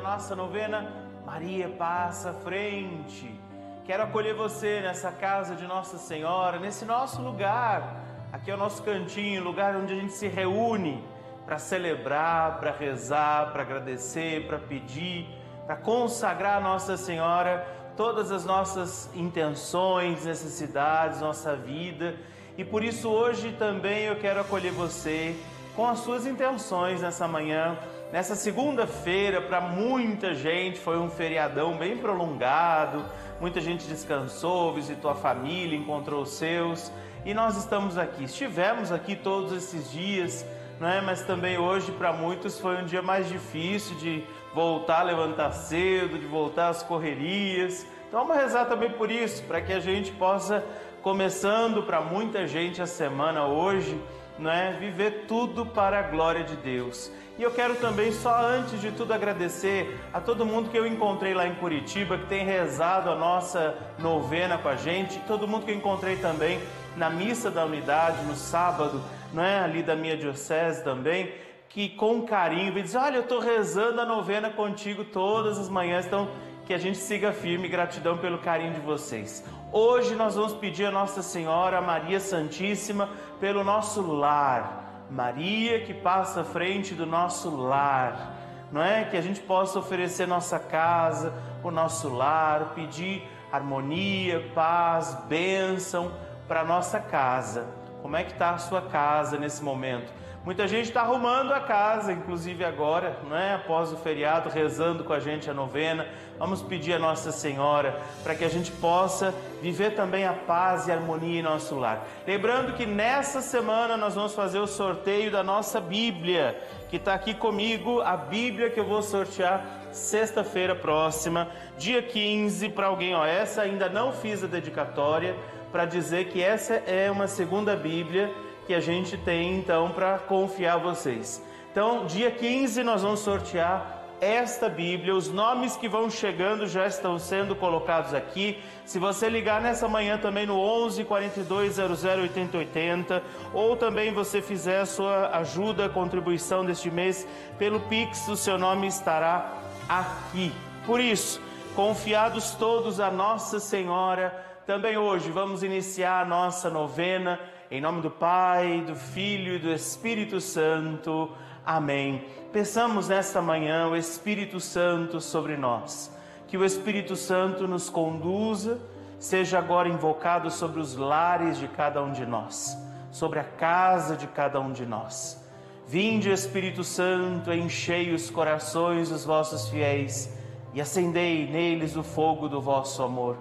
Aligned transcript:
nossa 0.00 0.34
novena 0.34 0.90
Maria 1.26 1.68
Passa 1.68 2.32
Frente. 2.32 3.38
Quero 3.84 4.04
acolher 4.04 4.34
você 4.34 4.80
nessa 4.80 5.12
casa 5.12 5.54
de 5.54 5.66
Nossa 5.66 5.98
Senhora, 5.98 6.58
nesse 6.58 6.84
nosso 6.84 7.20
lugar. 7.20 8.02
Aqui 8.32 8.50
é 8.50 8.54
o 8.54 8.56
nosso 8.56 8.82
cantinho, 8.82 9.44
lugar 9.44 9.76
onde 9.76 9.92
a 9.92 9.96
gente 9.96 10.12
se 10.12 10.26
reúne 10.26 11.04
para 11.44 11.58
celebrar, 11.58 12.58
para 12.60 12.72
rezar, 12.72 13.52
para 13.52 13.62
agradecer, 13.62 14.46
para 14.46 14.58
pedir, 14.58 15.26
para 15.66 15.76
consagrar 15.76 16.56
a 16.56 16.60
Nossa 16.60 16.96
Senhora 16.96 17.66
todas 17.96 18.32
as 18.32 18.46
nossas 18.46 19.10
intenções, 19.14 20.24
necessidades, 20.24 21.20
nossa 21.20 21.54
vida. 21.54 22.16
E 22.56 22.64
por 22.64 22.82
isso 22.82 23.08
hoje 23.08 23.52
também 23.58 24.04
eu 24.04 24.16
quero 24.16 24.40
acolher 24.40 24.72
você 24.72 25.36
com 25.76 25.86
as 25.86 25.98
suas 25.98 26.26
intenções 26.26 27.02
nessa 27.02 27.28
manhã. 27.28 27.76
Nessa 28.12 28.34
segunda-feira, 28.34 29.40
para 29.40 29.60
muita 29.60 30.34
gente, 30.34 30.80
foi 30.80 30.98
um 30.98 31.08
feriadão 31.08 31.76
bem 31.76 31.96
prolongado, 31.96 33.04
muita 33.40 33.60
gente 33.60 33.86
descansou, 33.86 34.74
visitou 34.74 35.12
a 35.12 35.14
família, 35.14 35.78
encontrou 35.78 36.22
os 36.22 36.30
seus, 36.30 36.90
e 37.24 37.32
nós 37.32 37.56
estamos 37.56 37.96
aqui. 37.96 38.24
Estivemos 38.24 38.90
aqui 38.90 39.14
todos 39.14 39.52
esses 39.52 39.92
dias, 39.92 40.44
né? 40.80 41.00
mas 41.06 41.22
também 41.22 41.56
hoje, 41.56 41.92
para 41.92 42.12
muitos, 42.12 42.58
foi 42.58 42.82
um 42.82 42.84
dia 42.84 43.00
mais 43.00 43.28
difícil 43.28 43.94
de 43.98 44.24
voltar 44.52 45.02
a 45.02 45.04
levantar 45.04 45.52
cedo, 45.52 46.18
de 46.18 46.26
voltar 46.26 46.70
às 46.70 46.82
correrias. 46.82 47.86
Então 48.08 48.26
vamos 48.26 48.42
rezar 48.42 48.64
também 48.64 48.90
por 48.90 49.08
isso, 49.08 49.44
para 49.44 49.60
que 49.60 49.72
a 49.72 49.78
gente 49.78 50.10
possa, 50.10 50.64
começando 51.00 51.84
para 51.84 52.00
muita 52.00 52.44
gente 52.44 52.82
a 52.82 52.86
semana 52.86 53.46
hoje, 53.46 53.96
né, 54.40 54.76
viver 54.80 55.26
tudo 55.28 55.66
para 55.66 56.00
a 56.00 56.02
glória 56.02 56.42
de 56.42 56.56
Deus. 56.56 57.12
E 57.38 57.42
eu 57.42 57.50
quero 57.50 57.74
também, 57.76 58.10
só 58.12 58.34
antes 58.44 58.80
de 58.80 58.90
tudo, 58.90 59.12
agradecer 59.12 59.98
a 60.12 60.20
todo 60.20 60.44
mundo 60.44 60.70
que 60.70 60.76
eu 60.76 60.86
encontrei 60.86 61.32
lá 61.32 61.46
em 61.46 61.54
Curitiba, 61.54 62.18
que 62.18 62.26
tem 62.26 62.44
rezado 62.44 63.10
a 63.10 63.14
nossa 63.14 63.76
novena 63.98 64.58
com 64.58 64.68
a 64.68 64.76
gente, 64.76 65.18
todo 65.20 65.46
mundo 65.46 65.64
que 65.64 65.70
eu 65.70 65.76
encontrei 65.76 66.16
também 66.16 66.60
na 66.96 67.08
missa 67.08 67.50
da 67.50 67.64
unidade 67.64 68.24
no 68.24 68.34
sábado, 68.34 69.00
né, 69.32 69.60
ali 69.60 69.82
da 69.82 69.94
minha 69.94 70.16
diocese 70.16 70.82
também, 70.82 71.32
que 71.68 71.88
com 71.88 72.22
carinho 72.22 72.72
vem 72.72 72.82
dizer: 72.82 72.98
Olha, 72.98 73.16
eu 73.16 73.22
estou 73.22 73.38
rezando 73.38 74.00
a 74.00 74.04
novena 74.04 74.50
contigo 74.50 75.04
todas 75.04 75.58
as 75.58 75.68
manhãs, 75.68 76.04
então 76.04 76.28
que 76.70 76.74
a 76.74 76.78
gente 76.78 76.98
siga 76.98 77.32
firme. 77.32 77.66
Gratidão 77.66 78.16
pelo 78.16 78.38
carinho 78.38 78.74
de 78.74 78.78
vocês. 78.78 79.44
Hoje 79.72 80.14
nós 80.14 80.36
vamos 80.36 80.52
pedir 80.52 80.84
a 80.84 80.90
Nossa 80.92 81.20
Senhora 81.20 81.80
Maria 81.80 82.20
Santíssima 82.20 83.08
pelo 83.40 83.64
nosso 83.64 84.00
lar. 84.02 85.04
Maria 85.10 85.80
que 85.80 85.92
passa 85.92 86.42
à 86.42 86.44
frente 86.44 86.94
do 86.94 87.04
nosso 87.04 87.50
lar, 87.56 88.36
não 88.70 88.80
é? 88.80 89.04
Que 89.04 89.16
a 89.16 89.20
gente 89.20 89.40
possa 89.40 89.80
oferecer 89.80 90.28
nossa 90.28 90.60
casa, 90.60 91.34
o 91.64 91.72
nosso 91.72 92.08
lar, 92.08 92.72
pedir 92.72 93.28
harmonia, 93.50 94.48
paz, 94.54 95.18
bênção 95.28 96.12
para 96.46 96.62
nossa 96.62 97.00
casa. 97.00 97.66
Como 98.00 98.16
é 98.16 98.22
que 98.22 98.30
está 98.30 98.50
a 98.50 98.58
sua 98.58 98.82
casa 98.82 99.36
nesse 99.36 99.60
momento? 99.60 100.19
Muita 100.42 100.66
gente 100.66 100.86
está 100.86 101.02
arrumando 101.02 101.52
a 101.52 101.60
casa, 101.60 102.14
inclusive 102.14 102.64
agora, 102.64 103.18
não 103.28 103.36
é? 103.36 103.56
após 103.56 103.92
o 103.92 103.96
feriado, 103.98 104.48
rezando 104.48 105.04
com 105.04 105.12
a 105.12 105.20
gente 105.20 105.50
a 105.50 105.54
novena. 105.54 106.08
Vamos 106.38 106.62
pedir 106.62 106.94
a 106.94 106.98
Nossa 106.98 107.30
Senhora 107.30 108.00
para 108.22 108.34
que 108.34 108.42
a 108.42 108.48
gente 108.48 108.72
possa 108.72 109.34
viver 109.60 109.94
também 109.94 110.24
a 110.24 110.32
paz 110.32 110.88
e 110.88 110.90
a 110.90 110.94
harmonia 110.94 111.40
em 111.40 111.42
nosso 111.42 111.78
lar. 111.78 112.08
Lembrando 112.26 112.72
que 112.72 112.86
nessa 112.86 113.42
semana 113.42 113.98
nós 113.98 114.14
vamos 114.14 114.34
fazer 114.34 114.60
o 114.60 114.66
sorteio 114.66 115.30
da 115.30 115.42
nossa 115.42 115.78
Bíblia, 115.78 116.58
que 116.88 116.96
está 116.96 117.12
aqui 117.12 117.34
comigo, 117.34 118.00
a 118.00 118.16
Bíblia 118.16 118.70
que 118.70 118.80
eu 118.80 118.86
vou 118.86 119.02
sortear 119.02 119.62
sexta-feira 119.92 120.74
próxima, 120.74 121.48
dia 121.76 122.00
15, 122.00 122.70
para 122.70 122.86
alguém. 122.86 123.14
Ó, 123.14 123.26
essa 123.26 123.60
ainda 123.60 123.90
não 123.90 124.10
fiz 124.10 124.42
a 124.42 124.46
dedicatória, 124.46 125.36
para 125.70 125.84
dizer 125.84 126.28
que 126.28 126.42
essa 126.42 126.74
é 126.74 127.10
uma 127.10 127.28
segunda 127.28 127.76
Bíblia 127.76 128.34
que 128.70 128.74
a 128.76 128.78
gente 128.78 129.16
tem 129.16 129.56
então 129.56 129.90
para 129.90 130.16
confiar 130.16 130.74
a 130.74 130.78
vocês. 130.78 131.44
Então, 131.72 132.06
dia 132.06 132.30
15 132.30 132.84
nós 132.84 133.02
vamos 133.02 133.18
sortear 133.18 134.04
esta 134.20 134.68
Bíblia. 134.68 135.12
Os 135.12 135.28
nomes 135.28 135.76
que 135.76 135.88
vão 135.88 136.08
chegando 136.08 136.68
já 136.68 136.86
estão 136.86 137.18
sendo 137.18 137.56
colocados 137.56 138.14
aqui. 138.14 138.62
Se 138.86 138.96
você 139.00 139.28
ligar 139.28 139.60
nessa 139.60 139.88
manhã 139.88 140.18
também 140.18 140.46
no 140.46 140.56
11 140.56 141.02
42 141.02 141.74
00 141.74 142.22
80 142.22 142.58
80, 142.58 143.22
ou 143.52 143.76
também 143.76 144.14
você 144.14 144.40
fizer 144.40 144.82
a 144.82 144.86
sua 144.86 145.36
ajuda, 145.38 145.88
contribuição 145.88 146.64
deste 146.64 146.92
mês 146.92 147.26
pelo 147.58 147.80
Pix, 147.80 148.28
o 148.28 148.36
seu 148.36 148.56
nome 148.56 148.86
estará 148.86 149.52
aqui. 149.88 150.52
Por 150.86 151.00
isso, 151.00 151.42
confiados 151.74 152.52
todos 152.52 153.00
a 153.00 153.10
Nossa 153.10 153.58
Senhora, 153.58 154.46
também 154.64 154.96
hoje 154.96 155.28
vamos 155.32 155.64
iniciar 155.64 156.20
a 156.20 156.24
nossa 156.24 156.70
novena 156.70 157.40
em 157.70 157.80
nome 157.80 158.00
do 158.00 158.10
Pai, 158.10 158.82
do 158.84 158.96
Filho 158.96 159.54
e 159.54 159.58
do 159.60 159.72
Espírito 159.72 160.40
Santo. 160.40 161.30
Amém. 161.64 162.24
Peçamos 162.52 163.06
nesta 163.06 163.40
manhã 163.40 163.86
o 163.86 163.94
Espírito 163.94 164.58
Santo 164.58 165.20
sobre 165.20 165.56
nós. 165.56 166.12
Que 166.48 166.58
o 166.58 166.64
Espírito 166.64 167.14
Santo 167.14 167.68
nos 167.68 167.88
conduza, 167.88 168.80
seja 169.20 169.58
agora 169.58 169.88
invocado 169.88 170.50
sobre 170.50 170.80
os 170.80 170.96
lares 170.96 171.58
de 171.58 171.68
cada 171.68 172.02
um 172.02 172.10
de 172.10 172.26
nós, 172.26 172.76
sobre 173.12 173.38
a 173.38 173.44
casa 173.44 174.16
de 174.16 174.26
cada 174.26 174.58
um 174.58 174.72
de 174.72 174.84
nós. 174.84 175.40
Vinde, 175.86 176.28
Espírito 176.28 176.82
Santo, 176.82 177.52
enchei 177.52 178.12
os 178.12 178.30
corações 178.30 179.10
dos 179.10 179.24
vossos 179.24 179.68
fiéis 179.68 180.36
e 180.74 180.80
acendei 180.80 181.48
neles 181.48 181.94
o 181.94 182.02
fogo 182.02 182.48
do 182.48 182.60
vosso 182.60 183.00
amor. 183.00 183.36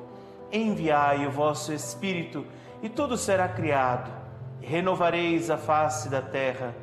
Enviai 0.52 1.26
o 1.26 1.32
vosso 1.32 1.74
Espírito 1.74 2.46
e 2.82 2.88
tudo 2.88 3.18
será 3.18 3.48
criado, 3.48 4.19
renovareis 4.70 5.50
a 5.50 5.58
face 5.58 6.10
da 6.10 6.22
terra. 6.22 6.76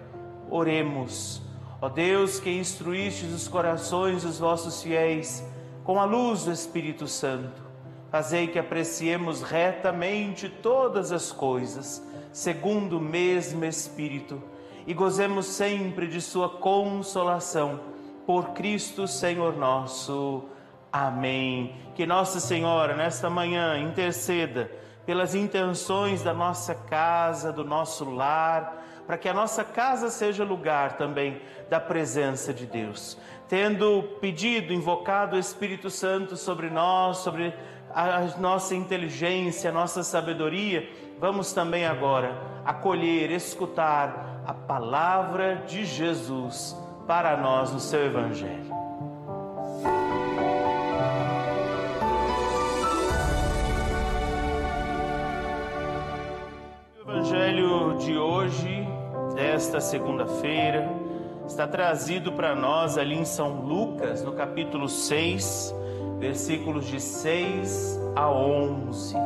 Oremos. 0.50 1.40
Ó 1.80 1.88
Deus, 1.88 2.40
que 2.40 2.50
instruístes 2.50 3.32
os 3.32 3.46
corações 3.46 4.24
dos 4.24 4.40
vossos 4.40 4.82
fiéis 4.82 5.44
com 5.84 6.00
a 6.00 6.04
luz 6.04 6.44
do 6.44 6.50
Espírito 6.50 7.06
Santo, 7.06 7.62
fazei 8.10 8.48
que 8.48 8.58
apreciemos 8.58 9.40
retamente 9.40 10.48
todas 10.48 11.12
as 11.12 11.30
coisas, 11.30 12.04
segundo 12.32 12.98
o 12.98 13.00
mesmo 13.00 13.64
Espírito, 13.64 14.42
e 14.84 14.92
gozemos 14.92 15.46
sempre 15.46 16.08
de 16.08 16.20
Sua 16.20 16.48
consolação. 16.48 17.78
Por 18.26 18.48
Cristo 18.48 19.06
Senhor 19.06 19.56
nosso. 19.56 20.46
Amém. 20.92 21.76
Que 21.94 22.04
Nossa 22.04 22.40
Senhora, 22.40 22.96
nesta 22.96 23.30
manhã, 23.30 23.78
interceda 23.78 24.68
pelas 25.06 25.34
intenções 25.34 26.22
da 26.22 26.34
nossa 26.34 26.74
casa, 26.74 27.52
do 27.52 27.64
nosso 27.64 28.04
lar, 28.10 28.84
para 29.06 29.16
que 29.16 29.28
a 29.28 29.34
nossa 29.34 29.62
casa 29.62 30.10
seja 30.10 30.44
lugar 30.44 30.96
também 30.96 31.40
da 31.70 31.78
presença 31.78 32.52
de 32.52 32.66
Deus. 32.66 33.16
Tendo 33.48 34.02
pedido, 34.20 34.72
invocado 34.72 35.36
o 35.36 35.38
Espírito 35.38 35.88
Santo 35.88 36.36
sobre 36.36 36.68
nós, 36.68 37.18
sobre 37.18 37.54
a 37.94 38.20
nossa 38.38 38.74
inteligência, 38.74 39.70
a 39.70 39.72
nossa 39.72 40.02
sabedoria, 40.02 40.90
vamos 41.20 41.52
também 41.52 41.86
agora 41.86 42.36
acolher, 42.64 43.30
escutar 43.30 44.42
a 44.44 44.52
palavra 44.52 45.62
de 45.66 45.84
Jesus 45.84 46.76
para 47.06 47.36
nós 47.36 47.72
no 47.72 47.78
seu 47.80 48.04
Evangelho. 48.04 48.75
Evangelho 57.16 57.96
de 57.96 58.18
hoje, 58.18 58.86
desta 59.34 59.80
segunda-feira, 59.80 60.86
está 61.46 61.66
trazido 61.66 62.30
para 62.30 62.54
nós 62.54 62.98
ali 62.98 63.14
em 63.14 63.24
São 63.24 63.62
Lucas, 63.62 64.22
no 64.22 64.32
capítulo 64.32 64.86
6, 64.86 65.74
versículos 66.18 66.84
de 66.84 67.00
6 67.00 67.98
a 68.14 68.30
11. 68.30 69.16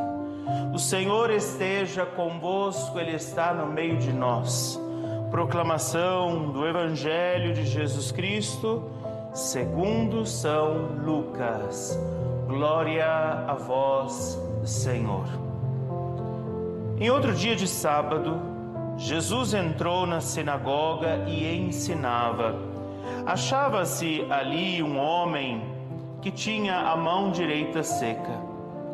O 0.73 0.79
Senhor 0.79 1.31
esteja 1.31 2.05
convosco, 2.05 2.97
Ele 2.97 3.11
está 3.13 3.53
no 3.53 3.67
meio 3.67 3.97
de 3.97 4.13
nós. 4.13 4.79
Proclamação 5.29 6.49
do 6.49 6.65
Evangelho 6.65 7.53
de 7.53 7.65
Jesus 7.65 8.09
Cristo, 8.09 8.89
segundo 9.33 10.25
São 10.25 10.95
Lucas. 11.03 11.99
Glória 12.47 13.05
a 13.05 13.53
vós, 13.55 14.41
Senhor. 14.63 15.50
Em 17.01 17.09
outro 17.09 17.33
dia 17.33 17.55
de 17.55 17.67
sábado, 17.67 18.39
Jesus 18.95 19.55
entrou 19.55 20.05
na 20.05 20.21
sinagoga 20.21 21.25
e 21.27 21.51
ensinava. 21.57 22.55
Achava-se 23.25 24.23
ali 24.29 24.83
um 24.83 24.99
homem 24.99 25.63
que 26.21 26.29
tinha 26.29 26.77
a 26.77 26.95
mão 26.95 27.31
direita 27.31 27.81
seca. 27.81 28.39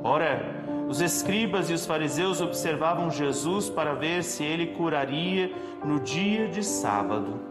Ora, 0.05 0.41
os 0.87 1.01
escribas 1.01 1.69
e 1.69 1.73
os 1.73 1.85
fariseus 1.85 2.39
observavam 2.39 3.11
Jesus 3.11 3.69
para 3.69 3.93
ver 3.93 4.23
se 4.23 4.41
ele 4.41 4.67
curaria 4.67 5.51
no 5.83 5.99
dia 5.99 6.47
de 6.47 6.63
sábado. 6.63 7.41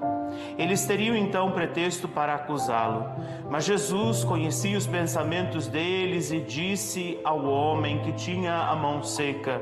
Eles 0.56 0.86
teriam 0.86 1.14
então 1.14 1.50
pretexto 1.50 2.08
para 2.08 2.34
acusá-lo. 2.34 3.04
Mas 3.50 3.66
Jesus 3.66 4.25
conhecia 4.25 4.78
os 4.78 4.86
pensamentos 4.86 5.66
deles 5.68 6.32
e 6.32 6.40
disse 6.40 7.18
ao 7.22 7.44
homem 7.44 7.98
que 7.98 8.12
tinha 8.12 8.54
a 8.54 8.75
mão 8.75 9.02
seca: 9.02 9.60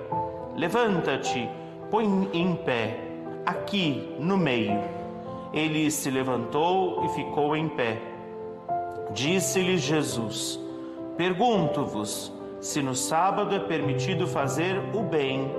Levanta-te, 0.56 1.48
põe 1.90 2.28
em 2.32 2.54
pé, 2.54 3.00
aqui 3.44 4.14
no 4.18 4.36
meio. 4.36 4.80
Ele 5.52 5.90
se 5.90 6.10
levantou 6.10 7.04
e 7.04 7.08
ficou 7.10 7.56
em 7.56 7.68
pé. 7.68 8.00
Disse-lhe 9.12 9.76
Jesus: 9.78 10.60
Pergunto-vos 11.16 12.32
se 12.60 12.80
no 12.80 12.94
sábado 12.94 13.54
é 13.54 13.58
permitido 13.58 14.26
fazer 14.26 14.80
o 14.94 15.02
bem 15.02 15.50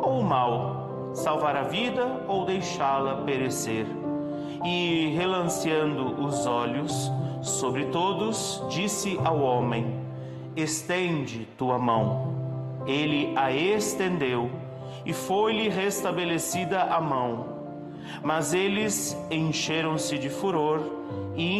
ou 0.00 0.20
o 0.20 0.24
mal, 0.24 1.10
salvar 1.12 1.56
a 1.56 1.62
vida 1.62 2.24
ou 2.28 2.44
deixá-la 2.44 3.16
perecer 3.16 3.86
e, 4.64 5.12
relanceando 5.16 6.24
os 6.24 6.46
olhos 6.46 7.10
sobre 7.42 7.86
todos, 7.86 8.62
disse 8.68 9.18
ao 9.24 9.40
homem: 9.40 10.00
Estende 10.56 11.46
tua 11.58 11.78
mão. 11.78 12.45
Ele 12.86 13.32
a 13.36 13.52
estendeu 13.52 14.50
e 15.04 15.12
foi-lhe 15.12 15.68
restabelecida 15.68 16.82
a 16.82 17.00
mão. 17.00 17.56
Mas 18.22 18.54
eles 18.54 19.16
encheram-se 19.30 20.18
de 20.18 20.28
furor 20.28 20.80
e 21.36 21.56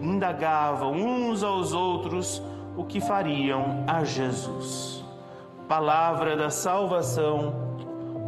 indagavam 0.00 0.92
uns 0.92 1.42
aos 1.42 1.72
outros 1.72 2.42
o 2.76 2.84
que 2.84 3.00
fariam 3.00 3.84
a 3.86 4.04
Jesus. 4.04 5.04
Palavra 5.68 6.36
da 6.36 6.50
salvação, 6.50 7.52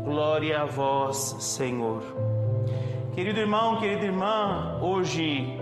glória 0.04 0.62
a 0.62 0.64
vós, 0.64 1.36
Senhor. 1.38 2.02
Querido 3.14 3.40
irmão, 3.40 3.78
querida 3.78 4.04
irmã, 4.04 4.78
hoje 4.80 5.58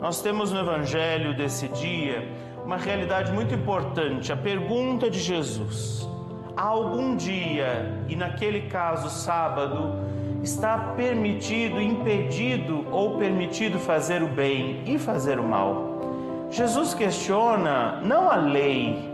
nós 0.00 0.20
temos 0.20 0.52
no 0.52 0.60
Evangelho 0.60 1.34
desse 1.34 1.68
dia 1.68 2.28
uma 2.64 2.76
realidade 2.76 3.32
muito 3.32 3.54
importante, 3.54 4.32
a 4.32 4.36
pergunta 4.36 5.08
de 5.08 5.18
Jesus. 5.18 6.08
Algum 6.56 7.16
dia, 7.16 7.92
e 8.08 8.14
naquele 8.14 8.62
caso 8.68 9.10
sábado, 9.10 9.94
está 10.40 10.78
permitido, 10.96 11.80
impedido 11.80 12.86
ou 12.92 13.18
permitido 13.18 13.78
fazer 13.78 14.22
o 14.22 14.28
bem 14.28 14.82
e 14.86 14.96
fazer 14.96 15.40
o 15.40 15.42
mal? 15.42 16.46
Jesus 16.50 16.94
questiona 16.94 18.00
não 18.04 18.30
a 18.30 18.36
lei, 18.36 19.10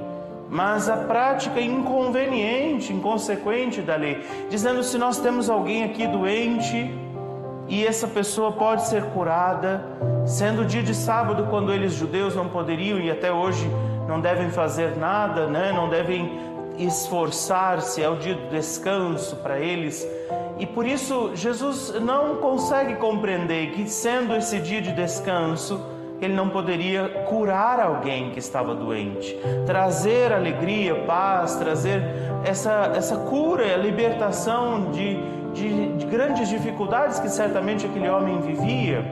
mas 0.51 0.89
a 0.91 0.99
prática 0.99 1.59
inconveniente, 1.61 2.93
inconsequente 2.93 3.81
da 3.81 3.97
lei, 3.97 4.23
dizendo 4.51 4.83
se 4.83 4.99
nós 4.99 5.19
temos 5.19 5.49
alguém 5.49 5.85
aqui 5.85 6.07
doente, 6.07 6.93
e 7.71 7.87
essa 7.87 8.09
pessoa 8.09 8.53
pode 8.53 8.87
ser 8.89 9.05
curada, 9.05 9.87
sendo 10.27 10.65
dia 10.65 10.83
de 10.83 10.95
sábado, 10.95 11.47
quando 11.49 11.73
eles 11.73 11.95
judeus 11.95 12.35
não 12.35 12.49
poderiam 12.49 12.99
e 12.99 13.11
até 13.11 13.33
hoje 13.33 13.71
não 14.09 14.21
devem 14.21 14.51
fazer 14.51 14.97
nada, 14.97 15.47
né? 15.47 15.71
não 15.73 15.89
devem 15.89 16.50
esforçar-se, 16.85 18.03
é 18.03 18.09
o 18.09 18.17
dia 18.17 18.35
do 18.35 18.49
descanso 18.51 19.37
para 19.37 19.59
eles. 19.59 20.07
E 20.59 20.67
por 20.67 20.87
isso 20.87 21.31
Jesus 21.35 21.95
não 22.01 22.37
consegue 22.37 22.97
compreender 22.97 23.73
que, 23.73 23.89
sendo 23.89 24.35
esse 24.37 24.59
dia 24.59 24.83
de 24.83 24.93
descanso, 24.93 25.81
ele 26.21 26.35
não 26.35 26.51
poderia 26.51 27.09
curar 27.29 27.81
alguém 27.81 28.31
que 28.31 28.39
estava 28.39 28.75
doente, 28.75 29.39
trazer 29.65 30.33
alegria, 30.33 30.95
paz, 31.07 31.57
trazer 31.57 32.03
essa, 32.45 32.93
essa 32.95 33.17
cura, 33.17 33.73
a 33.73 33.77
libertação 33.79 34.91
de 34.91 35.41
de, 35.53 35.93
de 35.97 36.07
grandes 36.07 36.49
dificuldades 36.49 37.19
que 37.19 37.29
certamente 37.29 37.87
aquele 37.87 38.09
homem 38.09 38.41
vivia, 38.41 39.05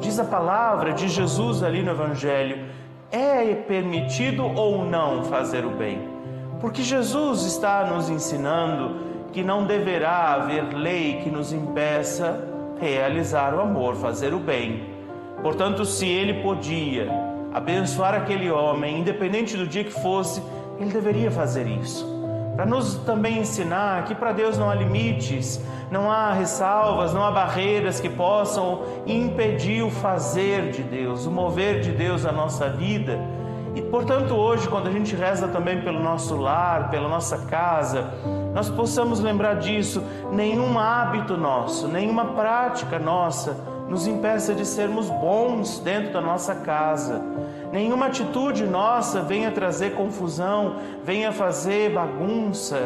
diz 0.00 0.18
a 0.18 0.24
palavra 0.24 0.92
de 0.92 1.08
Jesus 1.08 1.62
ali 1.62 1.82
no 1.82 1.90
Evangelho: 1.90 2.66
é 3.10 3.54
permitido 3.54 4.44
ou 4.44 4.84
não 4.84 5.24
fazer 5.24 5.64
o 5.64 5.70
bem? 5.70 6.19
Porque 6.60 6.82
Jesus 6.82 7.44
está 7.44 7.84
nos 7.84 8.08
ensinando 8.10 8.96
que 9.32 9.42
não 9.42 9.64
deverá 9.64 10.34
haver 10.34 10.74
lei 10.74 11.20
que 11.22 11.30
nos 11.30 11.52
impeça 11.52 12.44
realizar 12.80 13.54
o 13.54 13.60
amor, 13.60 13.94
fazer 13.96 14.34
o 14.34 14.38
bem. 14.38 14.84
Portanto, 15.42 15.84
se 15.84 16.06
ele 16.06 16.42
podia 16.42 17.10
abençoar 17.52 18.14
aquele 18.14 18.50
homem, 18.50 19.00
independente 19.00 19.56
do 19.56 19.66
dia 19.66 19.84
que 19.84 20.02
fosse, 20.02 20.42
ele 20.78 20.90
deveria 20.90 21.30
fazer 21.30 21.66
isso 21.66 22.20
para 22.60 22.66
nos 22.66 22.96
também 23.06 23.38
ensinar 23.38 24.04
que 24.04 24.14
para 24.14 24.32
Deus 24.32 24.58
não 24.58 24.68
há 24.68 24.74
limites, 24.74 25.64
não 25.90 26.10
há 26.10 26.34
ressalvas, 26.34 27.14
não 27.14 27.24
há 27.24 27.30
barreiras 27.30 28.00
que 28.00 28.08
possam 28.10 28.82
impedir 29.06 29.82
o 29.82 29.90
fazer 29.90 30.70
de 30.70 30.82
Deus, 30.82 31.24
o 31.24 31.30
mover 31.30 31.80
de 31.80 31.90
Deus 31.90 32.24
na 32.24 32.32
nossa 32.32 32.68
vida. 32.68 33.18
E 33.74 33.82
portanto, 33.82 34.34
hoje, 34.34 34.68
quando 34.68 34.88
a 34.88 34.90
gente 34.90 35.14
reza 35.14 35.48
também 35.48 35.80
pelo 35.82 36.00
nosso 36.00 36.36
lar, 36.36 36.90
pela 36.90 37.08
nossa 37.08 37.38
casa, 37.46 38.10
nós 38.54 38.68
possamos 38.68 39.20
lembrar 39.20 39.54
disso. 39.54 40.02
Nenhum 40.32 40.78
hábito 40.78 41.36
nosso, 41.36 41.86
nenhuma 41.88 42.26
prática 42.26 42.98
nossa 42.98 43.56
nos 43.88 44.06
impeça 44.06 44.54
de 44.54 44.64
sermos 44.64 45.08
bons 45.08 45.80
dentro 45.80 46.12
da 46.12 46.20
nossa 46.20 46.54
casa 46.54 47.20
Nenhuma 47.72 48.06
atitude 48.06 48.64
nossa 48.64 49.22
venha 49.22 49.52
trazer 49.52 49.94
confusão, 49.94 50.74
venha 51.04 51.30
fazer 51.30 51.92
bagunça, 51.92 52.80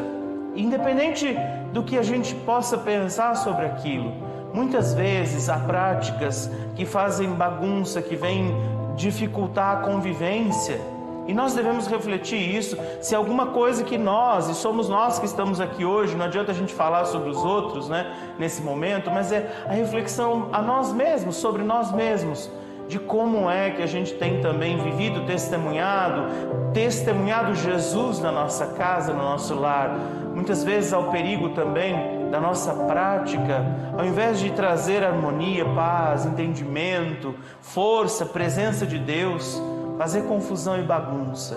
independente 0.55 1.35
do 1.73 1.83
que 1.83 1.97
a 1.97 2.03
gente 2.03 2.35
possa 2.35 2.76
pensar 2.76 3.35
sobre 3.35 3.64
aquilo. 3.64 4.12
Muitas 4.53 4.93
vezes 4.93 5.49
há 5.49 5.59
práticas 5.59 6.50
que 6.76 6.85
fazem 6.85 7.31
bagunça, 7.31 8.03
que 8.03 8.14
vêm 8.14 8.55
dificultar 8.96 9.78
a 9.78 9.80
convivência. 9.80 10.80
E 11.26 11.32
nós 11.32 11.54
devemos 11.54 11.86
refletir 11.86 12.38
isso. 12.38 12.76
Se 13.00 13.14
alguma 13.14 13.46
coisa 13.46 13.82
que 13.82 13.96
nós, 13.96 14.48
e 14.48 14.54
somos 14.54 14.88
nós 14.88 15.18
que 15.18 15.26
estamos 15.26 15.60
aqui 15.60 15.84
hoje, 15.84 16.14
não 16.14 16.26
adianta 16.26 16.52
a 16.52 16.54
gente 16.54 16.74
falar 16.74 17.06
sobre 17.06 17.30
os 17.30 17.38
outros, 17.38 17.88
né, 17.88 18.14
nesse 18.38 18.62
momento, 18.62 19.10
mas 19.10 19.32
é 19.32 19.50
a 19.66 19.72
reflexão 19.72 20.48
a 20.52 20.60
nós 20.60 20.92
mesmos, 20.92 21.36
sobre 21.36 21.62
nós 21.62 21.90
mesmos 21.92 22.50
de 22.86 22.98
como 22.98 23.50
é 23.50 23.70
que 23.70 23.82
a 23.82 23.86
gente 23.86 24.14
tem 24.14 24.40
também 24.40 24.76
vivido, 24.76 25.24
testemunhado, 25.24 26.24
testemunhado 26.72 27.54
Jesus 27.54 28.20
na 28.20 28.30
nossa 28.30 28.66
casa, 28.66 29.12
no 29.12 29.22
nosso 29.22 29.54
lar. 29.54 29.96
Muitas 30.34 30.62
vezes 30.62 30.92
ao 30.92 31.10
perigo 31.10 31.50
também 31.50 32.24
da 32.35 32.41
nossa 32.41 32.75
prática, 32.75 33.64
ao 33.97 34.05
invés 34.05 34.41
de 34.41 34.50
trazer 34.50 35.05
harmonia, 35.05 35.64
paz, 35.67 36.26
entendimento, 36.26 37.33
força, 37.61 38.26
presença 38.26 38.85
de 38.85 38.99
Deus, 38.99 39.62
fazer 39.97 40.23
confusão 40.23 40.76
e 40.76 40.83
bagunça. 40.83 41.57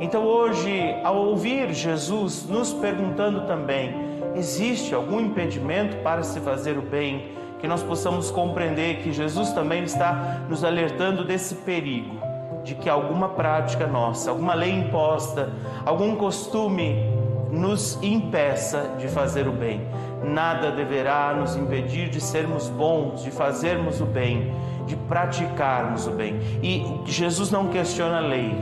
Então 0.00 0.24
hoje, 0.24 0.96
ao 1.04 1.16
ouvir 1.16 1.74
Jesus 1.74 2.46
nos 2.48 2.72
perguntando 2.72 3.42
também, 3.46 3.94
existe 4.34 4.94
algum 4.94 5.20
impedimento 5.20 5.98
para 5.98 6.22
se 6.22 6.40
fazer 6.40 6.78
o 6.78 6.82
bem? 6.82 7.36
que 7.58 7.66
nós 7.66 7.82
possamos 7.82 8.30
compreender 8.30 8.98
que 8.98 9.12
Jesus 9.12 9.50
também 9.52 9.82
está 9.84 10.42
nos 10.48 10.62
alertando 10.62 11.24
desse 11.24 11.54
perigo, 11.54 12.16
de 12.62 12.74
que 12.74 12.88
alguma 12.88 13.30
prática 13.30 13.86
nossa, 13.86 14.30
alguma 14.30 14.52
lei 14.54 14.70
imposta, 14.72 15.50
algum 15.84 16.16
costume 16.16 17.16
nos 17.50 17.98
impeça 18.02 18.94
de 18.98 19.08
fazer 19.08 19.48
o 19.48 19.52
bem. 19.52 19.80
Nada 20.24 20.70
deverá 20.70 21.34
nos 21.34 21.56
impedir 21.56 22.08
de 22.08 22.20
sermos 22.20 22.68
bons, 22.68 23.22
de 23.22 23.30
fazermos 23.30 24.00
o 24.00 24.06
bem, 24.06 24.52
de 24.86 24.96
praticarmos 24.96 26.06
o 26.06 26.10
bem. 26.10 26.40
E 26.62 26.84
Jesus 27.04 27.50
não 27.50 27.68
questiona 27.68 28.18
a 28.18 28.20
lei, 28.20 28.54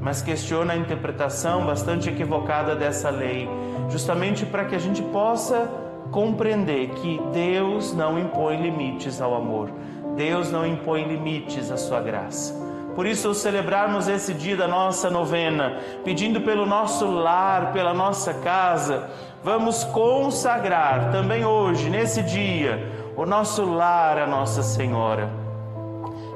mas 0.00 0.22
questiona 0.22 0.72
a 0.72 0.76
interpretação 0.76 1.64
bastante 1.64 2.08
equivocada 2.08 2.74
dessa 2.74 3.10
lei, 3.10 3.48
justamente 3.88 4.44
para 4.46 4.64
que 4.64 4.74
a 4.74 4.78
gente 4.78 5.02
possa 5.02 5.70
compreender 6.10 6.90
que 6.90 7.20
Deus 7.32 7.94
não 7.94 8.18
impõe 8.18 8.60
limites 8.60 9.20
ao 9.20 9.34
amor, 9.34 9.70
Deus 10.16 10.50
não 10.50 10.66
impõe 10.66 11.04
limites 11.04 11.70
à 11.70 11.76
sua 11.76 12.00
graça. 12.00 12.60
Por 12.94 13.06
isso, 13.06 13.28
ao 13.28 13.34
celebrarmos 13.34 14.06
esse 14.06 14.34
dia 14.34 14.54
da 14.54 14.68
nossa 14.68 15.08
novena, 15.08 15.78
pedindo 16.04 16.42
pelo 16.42 16.66
nosso 16.66 17.06
lar, 17.06 17.72
pela 17.72 17.94
nossa 17.94 18.34
casa, 18.34 19.08
vamos 19.42 19.84
consagrar 19.84 21.10
também 21.10 21.44
hoje, 21.44 21.90
nesse 21.90 22.22
dia, 22.22 22.86
o 23.16 23.26
nosso 23.26 23.64
lar 23.64 24.18
à 24.18 24.26
Nossa 24.26 24.62
Senhora. 24.62 25.28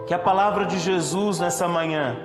Que 0.07 0.15
a 0.15 0.19
palavra 0.19 0.67
de 0.67 0.79
Jesus 0.79 1.41
nessa 1.41 1.67
manhã, 1.67 2.17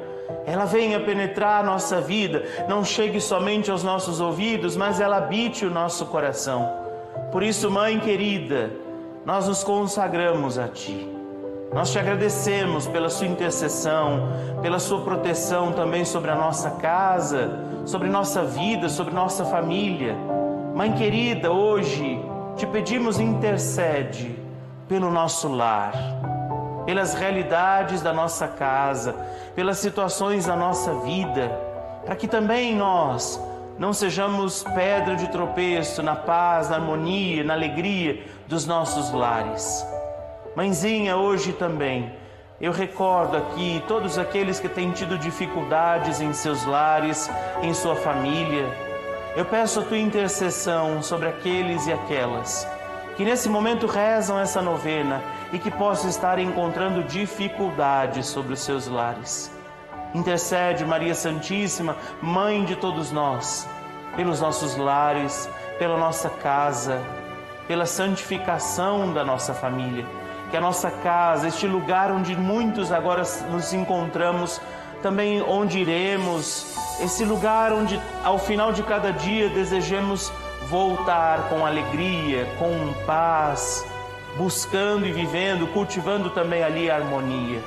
ela 0.46 0.66
venha 0.66 1.00
penetrar 1.00 1.62
a 1.62 1.64
nossa 1.64 2.02
vida, 2.02 2.44
não 2.68 2.84
chegue 2.84 3.20
somente 3.20 3.70
aos 3.70 3.84
nossos 3.84 4.20
ouvidos, 4.20 4.76
mas 4.76 5.00
ela 5.00 5.18
habite 5.18 5.66
o 5.66 5.72
nosso 5.72 6.06
coração. 6.08 6.70
Por 7.32 7.44
isso, 7.44 7.70
mãe 7.70 8.00
querida, 8.00 8.72
nós 9.26 9.48
nos 9.48 9.64
consagramos 9.64 10.58
a 10.58 10.68
Ti. 10.68 11.08
Nós 11.74 11.90
te 11.92 11.98
agradecemos 11.98 12.86
pela 12.88 13.10
Sua 13.10 13.28
intercessão, 13.28 14.30
pela 14.62 14.80
Sua 14.80 15.02
proteção 15.02 15.72
também 15.72 16.04
sobre 16.04 16.30
a 16.30 16.36
nossa 16.36 16.72
casa, 16.72 17.50
sobre 17.86 18.10
nossa 18.10 18.44
vida, 18.44 18.90
sobre 18.90 19.14
nossa 19.14 19.46
família. 19.46 20.16
Mãe 20.82 20.94
querida, 20.94 21.52
hoje 21.52 22.20
te 22.58 22.66
pedimos 22.66 23.20
intercede 23.20 24.36
pelo 24.90 25.12
nosso 25.12 25.48
lar. 25.48 25.94
pelas 26.88 27.14
realidades 27.14 28.02
da 28.02 28.12
nossa 28.12 28.48
casa, 28.48 29.14
pelas 29.56 29.78
situações 29.78 30.48
da 30.48 30.56
nossa 30.56 30.92
vida, 31.02 31.52
para 32.04 32.16
que 32.16 32.28
também 32.28 32.76
nós 32.76 33.40
não 33.78 33.94
sejamos 33.94 34.64
pedra 34.64 35.16
de 35.16 35.30
tropeço 35.30 36.02
na 36.02 36.16
paz, 36.16 36.72
na 36.72 36.78
harmonia, 36.78 37.44
na 37.44 37.54
alegria 37.54 38.26
dos 38.48 38.66
nossos 38.66 39.12
lares. 39.12 39.86
Mãezinha, 40.56 41.16
hoje 41.16 41.54
também, 41.54 42.12
eu 42.60 42.72
recordo 42.72 43.38
aqui 43.38 43.84
todos 43.88 44.18
aqueles 44.18 44.60
que 44.60 44.68
têm 44.68 44.90
tido 44.90 45.16
dificuldades 45.20 46.20
em 46.20 46.34
seus 46.34 46.66
lares, 46.66 47.30
em 47.62 47.72
sua 47.72 47.96
família. 47.96 48.91
Eu 49.34 49.46
peço 49.46 49.80
a 49.80 49.84
tua 49.84 49.98
intercessão 49.98 51.02
sobre 51.02 51.30
aqueles 51.30 51.88
e 51.88 51.94
aquelas 51.94 52.68
que 53.16 53.24
nesse 53.24 53.48
momento 53.48 53.88
rezam 53.88 54.40
essa 54.40 54.62
novena 54.62 55.22
e 55.54 55.60
que 55.60 55.70
possam 55.70 56.10
estar 56.10 56.40
encontrando 56.40 57.04
dificuldades 57.04 58.26
sobre 58.28 58.54
os 58.54 58.60
seus 58.62 58.88
lares. 58.88 59.52
Intercede, 60.14 60.84
Maria 60.84 61.16
Santíssima, 61.16 61.96
Mãe 62.22 62.66
de 62.66 62.76
todos 62.76 63.12
nós, 63.12 63.68
pelos 64.16 64.42
nossos 64.42 64.76
lares, 64.76 65.50
pela 65.80 65.98
nossa 65.98 66.30
casa, 66.30 67.02
pela 67.68 67.86
santificação 67.86 69.14
da 69.14 69.24
nossa 69.24 69.54
família. 69.54 70.06
Que 70.50 70.58
a 70.58 70.62
nossa 70.62 70.92
casa, 70.92 71.48
este 71.48 71.68
lugar 71.68 72.12
onde 72.12 72.36
muitos 72.36 72.92
agora 72.92 73.24
nos 73.50 73.72
encontramos, 73.72 74.60
também 75.02 75.42
onde 75.42 75.80
iremos, 75.80 76.66
esse 77.00 77.26
lugar 77.26 77.74
onde 77.74 78.00
ao 78.24 78.38
final 78.38 78.72
de 78.72 78.84
cada 78.84 79.12
dia 79.12 79.50
desejemos 79.50 80.32
voltar 80.70 81.50
com 81.50 81.66
alegria, 81.66 82.46
com 82.58 82.94
paz, 83.06 83.86
buscando 84.38 85.08
e 85.08 85.12
vivendo, 85.12 85.68
cultivando 85.74 86.30
também 86.30 86.64
ali 86.64 86.90
a 86.90 86.96
harmonia. 86.96 87.62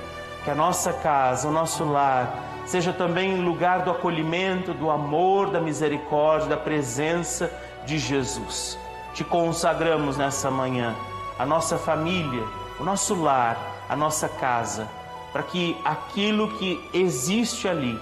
Que 0.45 0.50
a 0.50 0.55
nossa 0.55 0.93
casa, 0.93 1.49
o 1.49 1.53
nosso 1.53 1.85
lar, 1.85 2.62
seja 2.67 2.93
também 2.93 3.41
lugar 3.41 3.83
do 3.83 3.91
acolhimento, 3.91 4.73
do 4.73 4.91
amor, 4.91 5.50
da 5.50 5.61
misericórdia, 5.61 6.49
da 6.49 6.57
presença 6.57 7.50
de 7.85 7.99
Jesus. 7.99 8.79
Te 9.12 9.25
consagramos 9.25 10.17
nessa 10.17 10.50
manhã, 10.50 10.95
a 11.38 11.47
nossa 11.47 11.79
família, 11.79 12.45
o 12.79 12.85
nosso 12.85 13.14
lar, 13.14 13.57
a 13.88 13.95
nossa 13.95 14.29
casa, 14.29 14.88
para 15.35 15.43
que 15.43 15.76
aquilo 15.85 16.57
que 16.59 16.81
existe 16.95 17.67
ali 17.67 17.99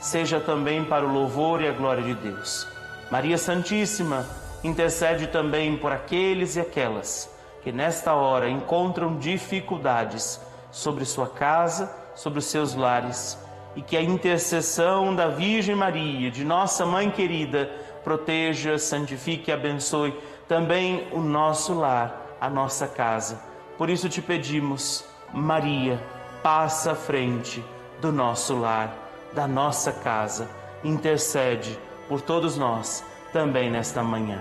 seja 0.00 0.38
também 0.38 0.84
para 0.84 1.04
o 1.04 1.12
louvor 1.12 1.60
e 1.60 1.66
a 1.66 1.72
glória 1.72 2.04
de 2.04 2.14
Deus. 2.14 2.68
Maria 3.10 3.36
Santíssima, 3.36 4.24
intercede 4.62 5.26
também 5.26 5.76
por 5.76 5.90
aqueles 5.90 6.54
e 6.54 6.60
aquelas 6.60 7.28
que 7.62 7.72
nesta 7.72 8.14
hora 8.14 8.48
encontram 8.48 9.18
dificuldades 9.18 10.40
sobre 10.70 11.04
sua 11.04 11.26
casa, 11.26 11.92
sobre 12.14 12.38
os 12.38 12.44
seus 12.44 12.76
lares, 12.76 13.36
e 13.74 13.82
que 13.82 13.96
a 13.96 14.02
intercessão 14.02 15.16
da 15.16 15.26
Virgem 15.26 15.74
Maria, 15.74 16.30
de 16.30 16.44
nossa 16.44 16.86
Mãe 16.86 17.10
querida, 17.10 17.68
proteja, 18.04 18.78
santifique 18.78 19.50
e 19.50 19.52
abençoe 19.52 20.14
também 20.46 21.08
o 21.10 21.18
nosso 21.18 21.74
lar, 21.74 22.36
a 22.40 22.48
nossa 22.48 22.86
casa. 22.86 23.42
Por 23.76 23.90
isso 23.90 24.08
te 24.08 24.22
pedimos, 24.22 25.04
Maria, 25.32 26.00
passa 26.42 26.92
à 26.92 26.94
frente 26.94 27.64
do 28.00 28.12
nosso 28.12 28.58
lar, 28.58 28.94
da 29.32 29.46
nossa 29.46 29.92
casa, 29.92 30.48
intercede 30.82 31.78
por 32.08 32.20
todos 32.20 32.56
nós 32.56 33.04
também 33.32 33.70
nesta 33.70 34.02
manhã. 34.02 34.40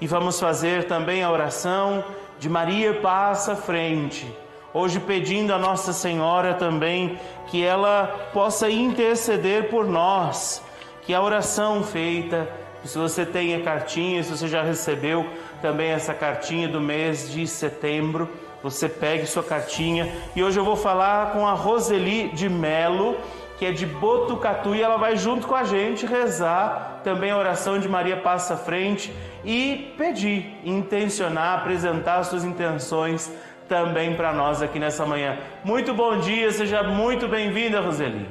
E 0.00 0.06
vamos 0.06 0.38
fazer 0.38 0.84
também 0.84 1.22
a 1.22 1.30
oração 1.30 2.04
de 2.38 2.48
Maria 2.48 2.94
passa 2.94 3.52
à 3.52 3.56
frente. 3.56 4.32
Hoje 4.72 5.00
pedindo 5.00 5.52
a 5.52 5.58
Nossa 5.58 5.92
Senhora 5.92 6.54
também 6.54 7.18
que 7.48 7.64
ela 7.64 8.30
possa 8.32 8.70
interceder 8.70 9.70
por 9.70 9.86
nós, 9.86 10.62
que 11.02 11.14
a 11.14 11.22
oração 11.22 11.82
feita, 11.82 12.48
se 12.84 12.96
você 12.96 13.26
tem 13.26 13.56
a 13.56 13.62
cartinha, 13.62 14.22
se 14.22 14.30
você 14.30 14.46
já 14.46 14.62
recebeu 14.62 15.26
também 15.60 15.90
essa 15.90 16.14
cartinha 16.14 16.68
do 16.68 16.80
mês 16.80 17.30
de 17.32 17.46
setembro, 17.46 18.28
você 18.62 18.88
pegue 18.88 19.26
sua 19.26 19.42
cartinha 19.42 20.12
e 20.34 20.42
hoje 20.42 20.58
eu 20.58 20.64
vou 20.64 20.76
falar 20.76 21.32
com 21.32 21.46
a 21.46 21.52
Roseli 21.52 22.28
de 22.28 22.48
Melo, 22.48 23.16
que 23.58 23.66
é 23.66 23.72
de 23.72 23.86
Botucatu, 23.86 24.74
e 24.74 24.82
ela 24.82 24.96
vai 24.96 25.16
junto 25.16 25.46
com 25.46 25.54
a 25.54 25.64
gente 25.64 26.06
rezar 26.06 27.00
também 27.02 27.30
a 27.30 27.36
oração 27.36 27.78
de 27.78 27.88
Maria 27.88 28.16
Passa 28.16 28.54
à 28.54 28.56
Frente 28.56 29.12
e 29.44 29.92
pedir, 29.96 30.58
intencionar, 30.64 31.58
apresentar 31.58 32.22
suas 32.24 32.44
intenções 32.44 33.32
também 33.68 34.14
para 34.14 34.32
nós 34.32 34.62
aqui 34.62 34.78
nessa 34.78 35.04
manhã. 35.04 35.38
Muito 35.64 35.92
bom 35.92 36.18
dia, 36.18 36.50
seja 36.50 36.82
muito 36.82 37.28
bem-vinda, 37.28 37.80
Roseli. 37.80 38.26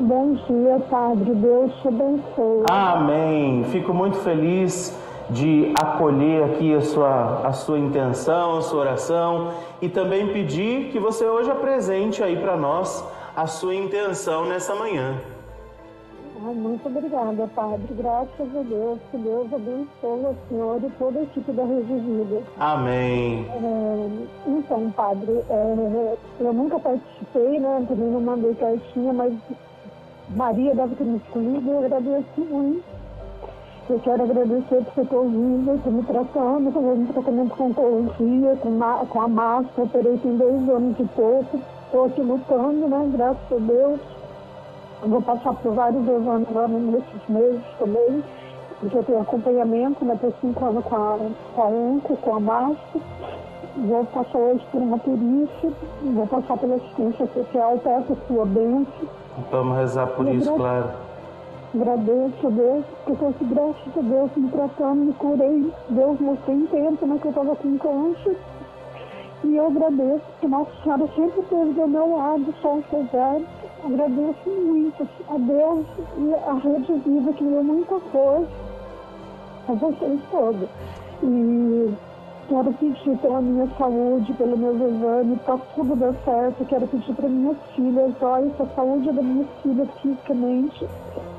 Bom 0.00 0.34
dia, 0.34 0.80
Padre. 0.90 1.34
Deus 1.34 1.72
te 1.80 1.88
abençoe. 1.88 2.64
Amém. 2.68 3.64
Fico 3.70 3.94
muito 3.94 4.18
feliz 4.18 4.96
de 5.34 5.72
acolher 5.74 6.44
aqui 6.44 6.72
a 6.72 6.80
sua, 6.80 7.40
a 7.44 7.52
sua 7.52 7.76
intenção, 7.76 8.58
a 8.58 8.62
sua 8.62 8.80
oração 8.80 9.52
e 9.82 9.88
também 9.88 10.32
pedir 10.32 10.92
que 10.92 10.98
você 11.00 11.26
hoje 11.26 11.50
apresente 11.50 12.22
aí 12.22 12.36
para 12.36 12.56
nós 12.56 13.04
a 13.34 13.46
sua 13.48 13.74
intenção 13.74 14.46
nessa 14.46 14.76
manhã. 14.76 15.20
muito 16.40 16.86
obrigada, 16.86 17.48
Padre. 17.48 17.94
Graças 17.96 18.56
a 18.56 18.62
Deus. 18.62 19.00
Que 19.10 19.18
Deus 19.18 19.52
abençoe 19.52 20.26
a 20.26 20.48
senhora 20.48 20.86
e 20.86 20.90
toda 20.90 21.18
a 21.18 21.22
equipe 21.24 21.50
da 21.50 21.64
Rede 21.64 21.94
Vida. 21.94 22.42
Amém. 22.60 23.44
É, 23.50 24.10
então, 24.46 24.88
Padre, 24.92 25.32
é, 25.50 26.16
eu 26.38 26.52
nunca 26.52 26.78
participei, 26.78 27.58
né? 27.58 27.84
Também 27.88 28.08
não 28.08 28.20
mandei 28.20 28.54
cartinha, 28.54 29.12
mas 29.12 29.34
Maria 30.28 30.76
deve 30.76 30.94
ter 30.94 31.04
me 31.04 31.16
escolhido 31.16 31.66
e 31.66 31.72
eu 31.72 31.84
agradeço 31.84 32.40
muito. 32.40 33.03
Eu 33.88 34.00
quero 34.00 34.22
agradecer 34.22 34.82
por 34.82 34.94
você 34.94 35.04
ter 35.04 35.14
ouvido, 35.14 35.82
por 35.82 35.92
me 35.92 36.02
tratando, 36.04 36.72
fazendo 36.72 37.12
tratamento 37.12 37.56
com 37.56 37.64
oncologia, 37.66 38.56
com, 38.56 39.06
com 39.06 39.20
a 39.20 39.28
máscara, 39.28 39.82
operei 39.82 40.16
tem 40.18 40.36
dois 40.36 40.68
anos 40.68 40.98
e 40.98 41.04
pouco 41.04 41.60
estou 41.94 42.06
aqui 42.06 42.20
lutando, 42.22 42.88
né? 42.88 43.10
Graças 43.12 43.52
a 43.52 43.56
Deus. 43.56 44.00
Eu 45.02 45.08
vou 45.08 45.22
passar 45.22 45.54
por 45.54 45.74
vários 45.74 46.02
exames 46.08 46.48
agora 46.48 46.68
nesses 46.68 47.28
meses 47.28 47.62
também, 47.78 48.24
porque 48.80 48.98
eu 48.98 49.04
tenho 49.04 49.20
acompanhamento, 49.20 50.04
né? 50.04 50.14
Estou 50.14 50.32
cinco 50.40 50.64
anos 50.64 50.84
com 50.84 50.96
a, 50.96 51.18
com 51.54 51.62
a 51.62 51.66
ONCO, 51.66 52.16
com 52.16 52.34
a 52.34 52.40
MASP. 52.40 53.02
Vou 53.76 54.04
passar 54.06 54.38
hoje 54.38 54.66
por 54.70 54.80
uma 54.80 54.98
perícia, 54.98 55.72
vou 56.02 56.26
passar 56.26 56.56
pela 56.58 56.76
assistência 56.76 57.26
social, 57.26 57.78
peço 57.82 58.12
a 58.12 58.26
sua 58.26 58.46
bênção. 58.46 59.08
Vamos 59.50 59.76
rezar 59.76 60.06
por 60.08 60.28
isso, 60.28 60.52
claro. 60.52 60.90
Agradeço 61.74 62.46
a 62.46 62.50
Deus, 62.50 62.84
porque 63.04 63.24
eu 63.24 63.34
graças 63.48 63.96
a 63.96 64.00
Deus 64.00 64.30
me 64.36 64.48
tratando, 64.48 65.06
me 65.06 65.12
curei. 65.14 65.72
Deus 65.90 66.20
mostrou 66.20 66.56
em 66.56 66.66
tempo, 66.66 67.04
né, 67.04 67.18
que 67.20 67.26
eu 67.26 67.30
estava 67.30 67.56
com 67.56 67.78
câncer. 67.78 68.36
E 69.42 69.56
eu 69.56 69.66
agradeço 69.66 70.24
que 70.40 70.46
Nossa 70.46 70.70
Senhora 70.84 71.08
sempre 71.08 71.40
esteve 71.40 71.72
do 71.72 71.88
meu 71.88 72.16
lado, 72.16 72.54
só 72.62 72.78
severo. 72.88 73.44
Agradeço 73.84 74.50
muito 74.50 75.08
a 75.28 75.36
Deus 75.36 75.86
e 76.16 76.34
a 76.34 76.52
Rede 76.54 76.92
Vida 76.92 77.32
que 77.32 77.42
me 77.42 77.50
deu 77.50 77.64
muita 77.64 77.98
força 77.98 78.48
a 79.68 79.72
vocês 79.72 80.20
todos. 80.30 80.68
E 81.24 81.94
quero 82.48 82.72
pedir 82.74 83.18
pela 83.18 83.40
minha 83.40 83.68
saúde, 83.78 84.32
pelo 84.34 84.56
meu 84.56 84.74
exame, 84.74 85.36
para 85.44 85.58
tudo 85.74 85.96
dar 85.96 86.14
certo. 86.24 86.64
Quero 86.64 86.86
pedir 86.86 87.14
para 87.14 87.28
minhas 87.28 87.56
filhas, 87.74 88.12
olha, 88.20 88.52
a 88.58 88.66
saúde 88.74 89.12
da 89.12 89.22
minha 89.22 89.46
filha 89.62 89.86
fisicamente, 90.00 90.86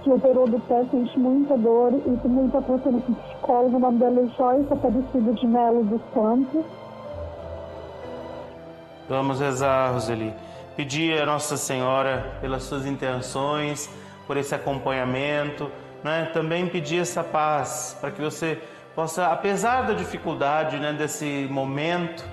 que 0.04 0.10
operou 0.10 0.48
do 0.48 0.60
pé, 0.62 0.86
sente 0.92 1.20
muita 1.20 1.58
dor 1.58 1.94
e 1.94 2.18
também 2.18 2.46
está 2.46 2.62
tratando 2.62 3.02
com 3.06 3.14
psicólogo. 3.14 3.78
O 3.78 3.80
nome 3.80 4.00
dela 4.00 4.22
é 4.22 4.28
Joyce 4.38 4.74
Aparecida 4.74 5.34
de 5.34 5.48
Melo 5.48 5.84
dos 5.84 6.02
Santos. 6.14 6.66
Vamos 9.08 9.40
rezar, 9.40 9.94
Roseli. 9.94 10.34
Pedir 10.76 11.22
a 11.22 11.26
Nossa 11.26 11.58
Senhora 11.58 12.34
pelas 12.42 12.64
suas 12.64 12.86
intenções, 12.86 13.90
por 14.28 14.36
esse 14.36 14.54
acompanhamento, 14.54 15.70
né? 16.04 16.30
também 16.34 16.68
pedir 16.68 17.00
essa 17.02 17.24
paz 17.24 17.98
para 18.02 18.12
que 18.12 18.22
você 18.22 18.62
possa, 18.96 19.28
apesar 19.28 19.82
da 19.82 19.94
dificuldade 19.94 20.78
né, 20.80 20.94
desse 20.94 21.48
momento, 21.52 22.24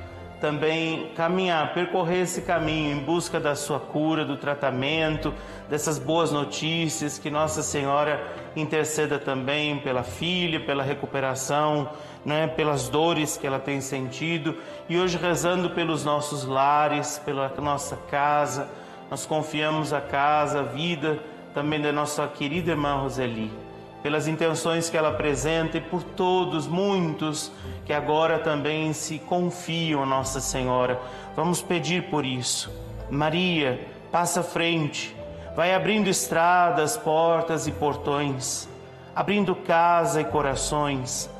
também 0.41 1.13
caminhar, 1.15 1.73
percorrer 1.73 2.23
esse 2.23 2.43
caminho 2.43 2.97
em 2.97 3.01
busca 3.01 3.39
da 3.39 3.55
sua 3.55 3.79
cura, 3.79 4.25
do 4.25 4.37
tratamento, 4.37 5.33
dessas 5.69 5.99
boas 5.99 6.33
notícias, 6.33 7.19
que 7.19 7.31
Nossa 7.31 7.63
Senhora 7.63 8.21
interceda 8.57 9.19
também 9.19 9.79
pela 9.79 10.03
filha, 10.03 10.59
pela 10.59 10.83
recuperação, 10.83 11.91
né, 12.25 12.47
pelas 12.49 12.89
dores 12.89 13.37
que 13.37 13.47
ela 13.47 13.59
tem 13.59 13.81
sentido 13.81 14.57
e 14.89 14.99
hoje 14.99 15.17
rezando 15.17 15.71
pelos 15.71 16.05
nossos 16.05 16.45
lares, 16.45 17.21
pela 17.25 17.53
nossa 17.61 17.97
casa, 18.11 18.69
nós 19.11 19.27
confiamos 19.27 19.93
a 19.93 20.01
casa, 20.01 20.61
a 20.61 20.65
vida 20.65 21.21
também 21.55 21.81
da 21.81 21.93
nossa 21.93 22.27
querida 22.27 22.73
irmã 22.73 22.95
Roseli. 22.95 23.72
Pelas 24.03 24.27
intenções 24.27 24.91
que 24.91 24.97
ela 24.97 25.11
apresenta 25.11 25.79
e 25.79 25.81
por 25.81 26.03
todos, 26.03 26.67
muitos 26.67 27.53
que 27.85 27.93
agora 27.93 28.39
também 28.39 28.93
se 28.93 29.19
confiam 29.19 30.05
Nossa 30.05 30.41
Senhora. 30.41 31.01
Vamos 31.37 31.63
pedir 31.63 32.11
por 32.11 32.27
isso. 32.27 32.71
Maria, 33.09 33.87
passa 34.11 34.41
à 34.41 34.43
frente, 34.43 35.17
vai 35.55 35.75
abrindo 35.75 36.09
estradas, 36.09 36.97
portas 36.97 37.67
e 37.67 37.73
portões, 37.73 38.69
abrindo 39.15 39.55
casa 39.55 40.21
e 40.21 40.25
corações. 40.25 41.31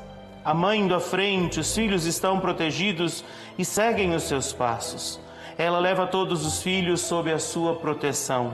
A 0.45 0.53
mãe 0.53 0.91
à 0.91 0.99
frente, 0.99 1.59
os 1.59 1.73
filhos 1.73 2.05
estão 2.05 2.39
protegidos 2.39 3.23
e 3.57 3.65
seguem 3.65 4.13
os 4.13 4.23
seus 4.23 4.53
passos. 4.53 5.19
Ela 5.57 5.79
leva 5.79 6.07
todos 6.07 6.45
os 6.45 6.61
filhos 6.61 7.01
sob 7.01 7.31
a 7.31 7.39
sua 7.39 7.75
proteção. 7.75 8.53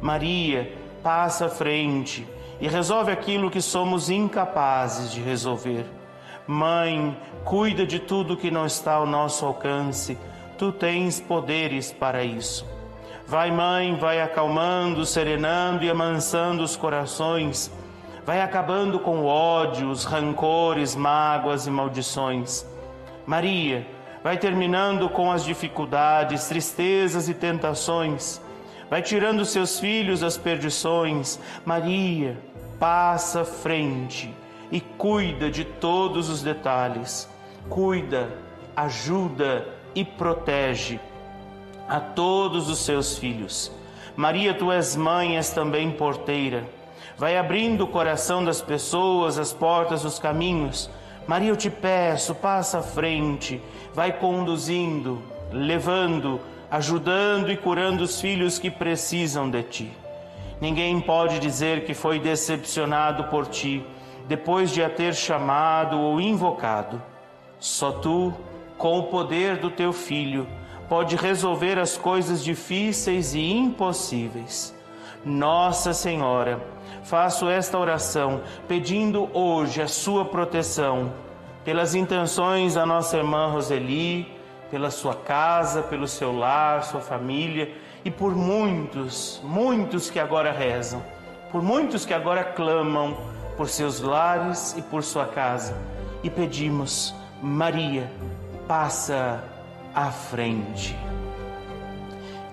Maria 0.00 0.72
passa 1.02 1.46
à 1.46 1.48
frente 1.48 2.26
e 2.60 2.68
resolve 2.68 3.12
aquilo 3.12 3.50
que 3.50 3.60
somos 3.60 4.10
incapazes 4.10 5.12
de 5.12 5.20
resolver. 5.20 5.86
Mãe, 6.46 7.16
cuida 7.44 7.86
de 7.86 7.98
tudo 7.98 8.36
que 8.36 8.50
não 8.50 8.64
está 8.64 8.94
ao 8.94 9.06
nosso 9.06 9.44
alcance. 9.44 10.18
Tu 10.56 10.72
tens 10.72 11.20
poderes 11.20 11.92
para 11.92 12.24
isso. 12.24 12.66
Vai, 13.26 13.50
mãe, 13.50 13.94
vai 13.96 14.22
acalmando, 14.22 15.04
serenando 15.04 15.84
e 15.84 15.90
amansando 15.90 16.62
os 16.62 16.74
corações. 16.74 17.70
Vai 18.24 18.40
acabando 18.40 18.98
com 18.98 19.24
ódios, 19.24 20.04
rancores, 20.04 20.96
mágoas 20.96 21.66
e 21.66 21.70
maldições. 21.70 22.66
Maria, 23.26 23.86
vai 24.24 24.38
terminando 24.38 25.08
com 25.10 25.30
as 25.30 25.44
dificuldades, 25.44 26.48
tristezas 26.48 27.28
e 27.28 27.34
tentações. 27.34 28.40
Vai 28.88 29.02
tirando 29.02 29.44
seus 29.44 29.78
filhos 29.78 30.20
das 30.20 30.38
perdições. 30.38 31.38
Maria, 31.64 32.38
passa 32.78 33.44
frente 33.44 34.34
e 34.70 34.80
cuida 34.80 35.50
de 35.50 35.64
todos 35.64 36.28
os 36.28 36.42
detalhes. 36.42 37.28
Cuida, 37.68 38.28
ajuda 38.76 39.66
e 39.94 40.04
protege 40.04 41.00
a 41.88 41.98
todos 41.98 42.68
os 42.68 42.78
seus 42.80 43.18
filhos. 43.18 43.72
Maria, 44.14 44.52
tu 44.52 44.70
és 44.70 44.94
mãe, 44.94 45.36
és 45.36 45.50
também 45.50 45.90
porteira. 45.90 46.64
Vai 47.16 47.36
abrindo 47.36 47.84
o 47.84 47.88
coração 47.88 48.44
das 48.44 48.60
pessoas, 48.60 49.38
as 49.38 49.52
portas 49.52 50.02
dos 50.02 50.18
caminhos. 50.18 50.90
Maria, 51.26 51.50
eu 51.50 51.56
te 51.56 51.70
peço, 51.70 52.34
passa 52.34 52.78
à 52.78 52.82
frente, 52.82 53.60
vai 53.94 54.12
conduzindo, 54.12 55.22
levando, 55.52 56.40
ajudando 56.70 57.50
e 57.50 57.56
curando 57.56 58.04
os 58.04 58.20
filhos 58.20 58.58
que 58.58 58.70
precisam 58.70 59.50
de 59.50 59.62
ti. 59.62 59.92
Ninguém 60.60 61.00
pode 61.00 61.38
dizer 61.38 61.84
que 61.84 61.94
foi 61.94 62.18
decepcionado 62.18 63.24
por 63.24 63.46
ti 63.46 63.84
depois 64.26 64.70
de 64.70 64.82
a 64.82 64.90
ter 64.90 65.14
chamado 65.14 65.98
ou 65.98 66.20
invocado. 66.20 67.00
Só 67.58 67.92
tu, 67.92 68.34
com 68.76 68.98
o 68.98 69.04
poder 69.04 69.56
do 69.56 69.70
teu 69.70 69.92
filho, 69.92 70.46
pode 70.88 71.16
resolver 71.16 71.78
as 71.78 71.96
coisas 71.96 72.42
difíceis 72.42 73.34
e 73.34 73.40
impossíveis. 73.40 74.74
Nossa 75.24 75.92
Senhora, 75.92 76.60
faço 77.02 77.48
esta 77.48 77.78
oração 77.78 78.42
pedindo 78.66 79.28
hoje 79.32 79.80
a 79.80 79.88
sua 79.88 80.24
proteção, 80.24 81.12
pelas 81.64 81.94
intenções 81.94 82.74
da 82.74 82.84
nossa 82.86 83.16
irmã 83.16 83.46
Roseli, 83.48 84.32
pela 84.70 84.90
sua 84.90 85.14
casa, 85.14 85.82
pelo 85.82 86.06
seu 86.06 86.36
lar, 86.36 86.82
sua 86.82 87.00
família 87.00 87.72
e 88.08 88.10
por 88.10 88.34
muitos, 88.34 89.38
muitos 89.44 90.08
que 90.08 90.18
agora 90.18 90.50
rezam, 90.50 91.02
por 91.52 91.60
muitos 91.60 92.06
que 92.06 92.14
agora 92.14 92.42
clamam 92.42 93.14
por 93.54 93.68
seus 93.68 94.00
lares 94.00 94.74
e 94.78 94.80
por 94.80 95.02
sua 95.02 95.26
casa. 95.26 95.76
E 96.22 96.30
pedimos, 96.30 97.14
Maria, 97.42 98.10
passa 98.66 99.44
à 99.94 100.10
frente. 100.10 100.96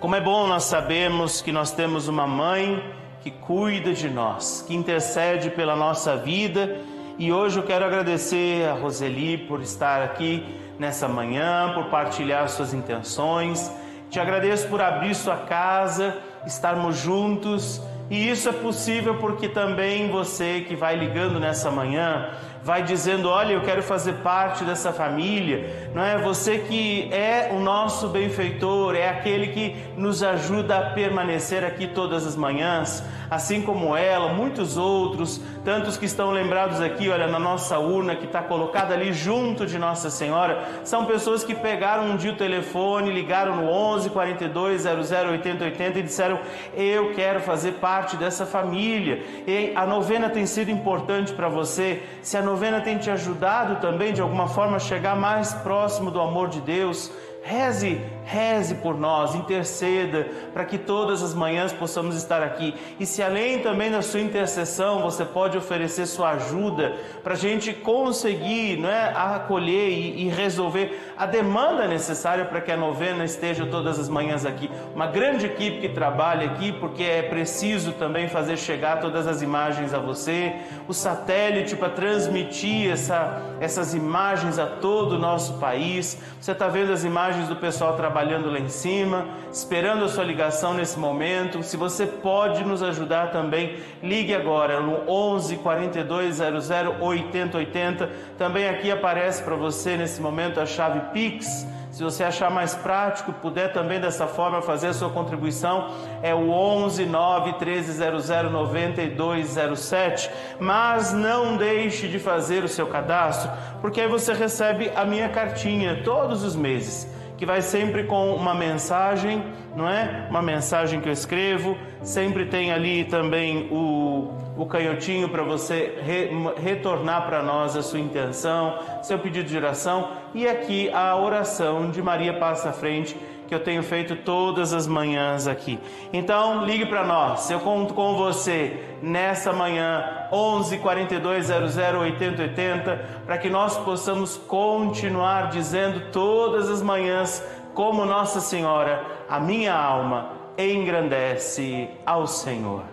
Como 0.02 0.14
é 0.14 0.20
bom 0.20 0.46
nós 0.46 0.66
sabermos 0.66 1.42
que 1.42 1.54
nós 1.54 1.72
temos 1.72 2.10
uma 2.10 2.28
mãe 2.28 2.84
que 3.22 3.32
cuida 3.32 3.94
de 3.94 4.10
nós, 4.10 4.62
que 4.68 4.76
intercede 4.76 5.50
pela 5.52 5.74
nossa 5.74 6.18
vida. 6.18 6.82
E 7.18 7.32
hoje 7.32 7.60
eu 7.60 7.64
quero 7.64 7.86
agradecer 7.86 8.68
a 8.68 8.74
Roseli 8.74 9.38
por 9.38 9.62
estar 9.62 10.02
aqui 10.02 10.46
nessa 10.78 11.08
manhã, 11.08 11.72
por 11.74 11.86
partilhar 11.86 12.50
suas 12.50 12.74
intenções. 12.74 13.72
Te 14.16 14.20
agradeço 14.22 14.70
por 14.70 14.82
abrir 14.82 15.14
sua 15.14 15.36
casa, 15.36 16.16
estarmos 16.46 16.96
juntos. 16.96 17.82
E 18.10 18.30
isso 18.30 18.48
é 18.48 18.54
possível 18.54 19.16
porque 19.16 19.50
também 19.50 20.10
você 20.10 20.62
que 20.62 20.74
vai 20.74 20.96
ligando 20.96 21.38
nessa 21.38 21.70
manhã, 21.70 22.30
vai 22.66 22.82
dizendo: 22.82 23.30
Olha, 23.30 23.54
eu 23.54 23.62
quero 23.62 23.84
fazer 23.84 24.14
parte 24.16 24.64
dessa 24.64 24.92
família, 24.92 25.90
não 25.94 26.04
é? 26.04 26.18
Você 26.18 26.58
que 26.58 27.08
é 27.14 27.52
o 27.54 27.60
nosso 27.60 28.10
benfeitor, 28.10 28.96
é 28.96 29.08
aquele 29.08 29.50
que 29.50 29.76
nos 29.96 30.24
ajuda 30.24 30.80
a 30.80 30.90
permanecer 30.90 31.64
aqui 31.64 31.86
todas 31.86 32.26
as 32.26 32.36
manhãs, 32.36 33.04
assim 33.30 33.62
como 33.62 33.96
ela, 33.96 34.34
muitos 34.34 34.78
outros, 34.78 35.40
tantos 35.64 35.96
que 35.96 36.06
estão 36.06 36.32
lembrados 36.32 36.82
aqui, 36.82 37.08
olha, 37.08 37.28
na 37.28 37.38
nossa 37.38 37.78
urna 37.78 38.16
que 38.16 38.26
está 38.26 38.42
colocada 38.42 38.96
ali 38.96 39.14
junto 39.14 39.68
de 39.68 39.78
Nossa 39.78 40.10
Senhora, 40.10 40.64
são 40.84 41.06
pessoas 41.06 41.44
que 41.44 41.54
pegaram 41.54 42.10
um 42.10 42.18
dia 42.18 42.32
o 42.32 42.36
telefone, 42.36 43.12
ligaram 43.12 43.58
no 43.58 43.70
11 43.70 44.10
42 44.10 44.82
00 44.82 45.32
80 45.34 45.66
80 45.66 46.00
e 46.00 46.02
disseram: 46.02 46.40
Eu 46.76 47.14
quero 47.14 47.42
fazer 47.42 47.74
parte 47.74 48.18
dessa 48.18 48.44
família. 48.44 49.24
E 49.46 49.72
a 49.76 49.86
novena 49.86 50.32
tem 50.32 50.48
sido 50.48 50.72
importante 50.72 51.32
para 51.32 51.48
você. 51.48 52.02
Se 52.24 52.36
a 52.36 52.42
novena 52.42 52.55
tem 52.82 52.98
te 52.98 53.10
ajudado 53.10 53.78
também 53.82 54.14
de 54.14 54.22
alguma 54.22 54.48
forma 54.48 54.78
a 54.78 54.80
chegar 54.80 55.16
mais 55.16 55.54
próximo 55.54 56.12
do 56.12 56.22
amor 56.22 56.50
de 56.50 56.62
Deus, 56.62 57.12
Reze, 57.44 58.02
reze 58.26 58.76
por 58.76 59.00
nós, 59.00 59.36
interceda 59.36 60.28
para 60.52 60.66
que 60.66 60.78
todas 60.78 61.22
as 61.22 61.34
manhãs 61.34 61.72
possamos 61.72 62.16
estar 62.16 62.42
aqui. 62.42 62.74
E 63.00 63.06
se 63.06 63.22
além 63.22 63.60
também 63.60 63.92
da 63.92 64.02
sua 64.02 64.20
intercessão 64.20 65.04
você 65.04 65.24
pode 65.24 65.58
oferecer 65.58 66.08
sua 66.08 66.32
ajuda 66.32 66.96
para 67.24 67.34
a 67.34 67.38
gente 67.38 67.72
conseguir 67.72 68.78
não 68.78 68.90
é, 68.90 69.14
acolher 69.16 69.90
e, 69.90 70.26
e 70.26 70.30
resolver 70.30 71.14
a 71.16 71.26
demanda 71.26 71.88
necessária 71.88 72.44
para 72.46 72.60
que 72.62 72.72
a 72.72 72.78
novena 72.78 73.24
esteja 73.24 73.66
todas 73.68 74.00
as 74.00 74.10
manhãs 74.10 74.46
aqui. 74.46 74.72
Uma 74.94 75.08
grande 75.08 75.46
equipe 75.46 75.82
que 75.82 75.90
trabalha 75.90 76.48
aqui, 76.48 76.72
porque 76.74 77.04
é 77.04 77.22
preciso 77.22 77.92
também 77.94 78.28
fazer 78.28 78.58
chegar 78.58 79.00
todas 79.00 79.28
as 79.28 79.44
imagens 79.44 79.94
a 79.94 80.00
você, 80.00 80.56
o 80.88 80.94
satélite 80.94 81.76
para 81.76 81.90
transmitir 81.90 82.92
essa, 82.92 83.42
essas 83.60 83.94
imagens 83.94 84.58
a 84.58 84.66
todo 84.66 85.14
o 85.14 85.20
nosso 85.20 85.54
país. 85.60 86.18
Você 86.42 86.52
está 86.52 86.68
vendo 86.68 86.92
as 86.92 87.04
imagens 87.04 87.48
do 87.48 87.56
pessoal 87.56 87.96
trabalhando 87.96 88.15
lá 88.24 88.60
em 88.60 88.70
cima, 88.70 89.28
esperando 89.52 90.06
a 90.06 90.08
sua 90.08 90.24
ligação 90.24 90.74
nesse 90.74 90.98
momento. 90.98 91.62
Se 91.62 91.76
você 91.76 92.06
pode 92.06 92.64
nos 92.64 92.82
ajudar 92.82 93.32
também, 93.32 93.78
ligue 94.02 94.34
agora 94.34 94.80
no 94.80 95.10
11 95.10 95.58
42 95.58 96.36
00 96.38 96.96
80 97.02 97.58
80. 97.58 98.10
Também 98.38 98.70
aqui 98.70 98.90
aparece 98.90 99.44
para 99.44 99.56
você 99.56 99.98
nesse 99.98 100.22
momento 100.22 100.62
a 100.62 100.66
chave 100.66 101.02
Pix. 101.12 101.68
Se 101.92 102.04
você 102.04 102.26
achar 102.26 102.52
mais 102.52 102.76
prático, 102.76 103.32
puder 103.32 103.72
também 103.72 104.02
dessa 104.02 104.28
forma 104.28 104.62
fazer 104.62 104.88
a 104.88 104.94
sua 104.94 105.10
contribuição, 105.10 105.92
é 106.22 106.36
o 106.36 106.50
11 106.50 107.06
9 107.06 107.54
1300 107.54 108.52
9207. 108.52 110.30
Mas 110.60 111.14
não 111.14 111.56
deixe 111.56 112.10
de 112.10 112.20
fazer 112.20 112.66
o 112.66 112.68
seu 112.68 112.88
cadastro, 112.88 113.50
porque 113.80 114.02
aí 114.02 114.10
você 114.10 114.34
recebe 114.34 114.92
a 114.94 115.06
minha 115.06 115.30
cartinha 115.30 116.02
todos 116.04 116.44
os 116.44 116.54
meses 116.54 117.10
que 117.38 117.46
vai 117.46 117.62
sempre 117.62 118.04
com 118.04 118.34
uma 118.34 118.54
mensagem, 118.54 119.44
não 119.76 119.88
é? 119.88 120.28
Uma 120.30 120.42
mensagem 120.42 121.02
que 121.02 121.10
eu 121.10 121.14
escrevo, 121.14 121.78
sempre 122.02 122.46
tem 122.46 122.72
ali 122.72 123.04
também 123.06 123.68
o, 123.72 124.32
o 124.58 124.66
canhotinho 124.66 125.28
para 125.30 125.44
você 125.44 126.00
re, 126.02 126.30
retornar 126.62 127.26
para 127.26 127.44
nós 127.44 127.76
a 127.76 127.82
sua 127.82 128.00
intenção, 128.00 128.80
seu 129.04 129.20
pedido 129.20 129.50
de 129.50 129.58
oração. 129.58 130.10
E 130.34 130.48
aqui 130.48 130.90
a 130.92 131.16
oração 131.18 131.92
de 131.92 132.02
Maria 132.02 132.34
Passa 132.34 132.70
à 132.70 132.74
Frente 132.74 133.16
que 133.48 133.54
eu 133.54 133.60
tenho 133.60 133.84
feito 133.84 134.16
todas 134.18 134.74
as 134.74 134.88
manhãs 134.88 135.48
aqui. 135.48 135.80
Então, 136.12 136.66
ligue 136.66 136.86
para 136.86 137.06
nós. 137.06 137.50
Eu 137.50 137.60
conto 137.60 137.94
com 137.94 138.16
você 138.16 138.98
nessa 139.02 139.54
manhã 139.54 140.28
11 140.32 140.78
42 140.80 141.48
00 141.48 142.00
80 142.00 142.42
80 142.42 143.06
para 143.26 143.38
que 143.38 143.50
nós 143.50 143.78
possamos 143.78 144.38
continuar 144.38 145.50
dizendo 145.50 146.12
todas 146.12 146.70
as 146.70 146.82
manhãs 146.82 147.44
como 147.74 148.06
Nossa 148.06 148.40
Senhora, 148.40 149.06
a 149.30 149.40
minha 149.40 149.76
alma 149.76 150.32
engrandece 150.58 151.90
ao 152.06 152.26
Senhor. 152.26 152.84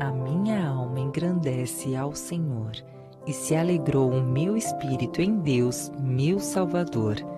A 0.00 0.10
minha 0.10 0.68
alma 0.68 0.98
engrandece 0.98 1.94
ao 1.94 2.14
Senhor 2.14 2.72
e 3.26 3.32
se 3.32 3.54
alegrou 3.54 4.10
o 4.10 4.22
meu 4.22 4.56
espírito 4.56 5.22
em 5.22 5.38
Deus, 5.38 5.92
meu 6.00 6.40
Salvador 6.40 7.37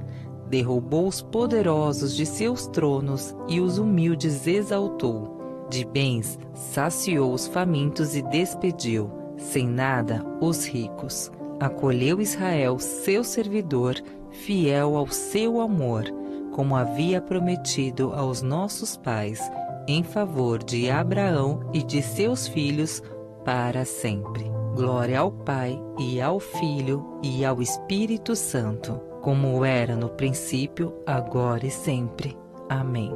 derrubou 0.51 1.07
os 1.07 1.21
poderosos 1.21 2.15
de 2.15 2.25
seus 2.25 2.67
tronos 2.67 3.35
e 3.47 3.59
os 3.59 3.79
humildes 3.79 4.45
exaltou. 4.45 5.65
De 5.69 5.83
bens 5.83 6.37
saciou 6.53 7.33
os 7.33 7.47
famintos 7.47 8.15
e 8.15 8.21
despediu, 8.21 9.09
sem 9.37 9.65
nada, 9.67 10.23
os 10.39 10.67
ricos 10.67 11.31
acolheu 11.61 12.19
Israel, 12.19 12.79
seu 12.79 13.23
servidor, 13.23 13.95
fiel 14.31 14.97
ao 14.97 15.07
seu 15.07 15.61
amor, 15.61 16.05
como 16.51 16.75
havia 16.75 17.21
prometido 17.21 18.11
aos 18.13 18.41
nossos 18.41 18.97
pais, 18.97 19.39
em 19.87 20.03
favor 20.03 20.63
de 20.63 20.89
Abraão 20.89 21.69
e 21.71 21.83
de 21.83 22.01
seus 22.01 22.47
filhos 22.47 23.03
para 23.45 23.85
sempre. 23.85 24.51
Glória 24.75 25.19
ao 25.19 25.31
Pai 25.31 25.79
e 25.99 26.19
ao 26.19 26.39
Filho 26.39 27.19
e 27.21 27.45
ao 27.45 27.61
Espírito 27.61 28.35
Santo, 28.35 28.99
como 29.21 29.63
era 29.63 29.95
no 29.95 30.09
princípio, 30.09 30.93
agora 31.05 31.65
e 31.65 31.71
sempre. 31.71 32.37
Amém. 32.69 33.13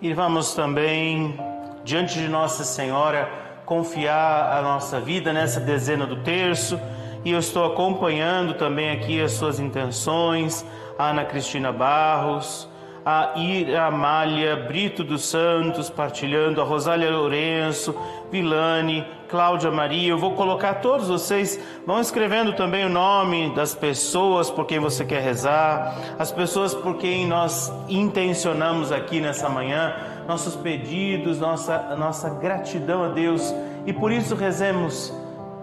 E 0.00 0.14
vamos 0.14 0.54
também 0.54 1.38
diante 1.84 2.18
de 2.18 2.28
Nossa 2.28 2.62
Senhora 2.62 3.28
confiar 3.66 4.56
a 4.56 4.62
nossa 4.62 5.00
vida 5.00 5.32
nessa 5.32 5.58
dezena 5.58 6.06
do 6.06 6.22
terço. 6.22 6.78
E 7.24 7.32
eu 7.32 7.38
estou 7.38 7.64
acompanhando 7.64 8.54
também 8.54 8.90
aqui 8.90 9.20
as 9.20 9.32
suas 9.32 9.58
intenções, 9.58 10.64
Ana 10.98 11.24
Cristina 11.24 11.72
Barros, 11.72 12.67
a 13.10 13.38
Ira 13.38 13.86
Amália 13.86 14.54
Brito 14.54 15.02
dos 15.02 15.24
Santos, 15.24 15.88
partilhando, 15.88 16.60
a 16.60 16.64
Rosália 16.64 17.10
Lourenço, 17.10 17.94
Vilane, 18.30 19.02
Cláudia 19.30 19.70
Maria. 19.70 20.10
Eu 20.10 20.18
vou 20.18 20.34
colocar 20.34 20.74
todos 20.74 21.08
vocês, 21.08 21.58
vão 21.86 22.02
escrevendo 22.02 22.52
também 22.52 22.84
o 22.84 22.90
nome 22.90 23.54
das 23.54 23.74
pessoas 23.74 24.50
por 24.50 24.66
quem 24.66 24.78
você 24.78 25.06
quer 25.06 25.22
rezar, 25.22 26.16
as 26.18 26.30
pessoas 26.30 26.74
por 26.74 26.98
quem 26.98 27.26
nós 27.26 27.72
intencionamos 27.88 28.92
aqui 28.92 29.22
nessa 29.22 29.48
manhã 29.48 29.96
nossos 30.28 30.54
pedidos, 30.54 31.40
nossa, 31.40 31.96
nossa 31.96 32.28
gratidão 32.28 33.04
a 33.04 33.08
Deus 33.08 33.54
e 33.86 33.92
por 33.94 34.12
isso 34.12 34.34
rezemos, 34.34 35.10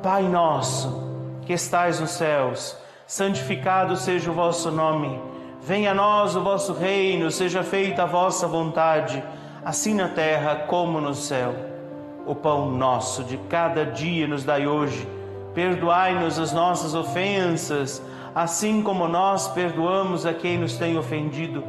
Pai 0.01 0.23
nosso, 0.23 0.99
que 1.45 1.53
estais 1.53 1.99
nos 1.99 2.09
céus, 2.09 2.75
santificado 3.05 3.95
seja 3.95 4.31
o 4.31 4.33
vosso 4.33 4.71
nome, 4.71 5.34
venha 5.65 5.91
a 5.91 5.95
nós 5.95 6.35
o 6.35 6.41
vosso 6.41 6.73
reino, 6.73 7.31
seja 7.31 7.63
feita 7.63 8.03
a 8.03 8.05
vossa 8.05 8.47
vontade, 8.47 9.23
assim 9.63 9.95
na 9.95 10.07
terra 10.07 10.63
como 10.67 11.01
no 11.01 11.15
céu. 11.15 11.55
O 12.27 12.35
pão 12.35 12.69
nosso 12.69 13.23
de 13.23 13.37
cada 13.49 13.83
dia 13.83 14.27
nos 14.27 14.43
dai 14.43 14.67
hoje, 14.67 15.07
perdoai-nos 15.55 16.37
as 16.37 16.53
nossas 16.53 16.93
ofensas, 16.93 17.99
assim 18.35 18.83
como 18.83 19.07
nós 19.07 19.47
perdoamos 19.47 20.23
a 20.23 20.35
quem 20.35 20.59
nos 20.59 20.77
tem 20.77 20.99
ofendido, 20.99 21.63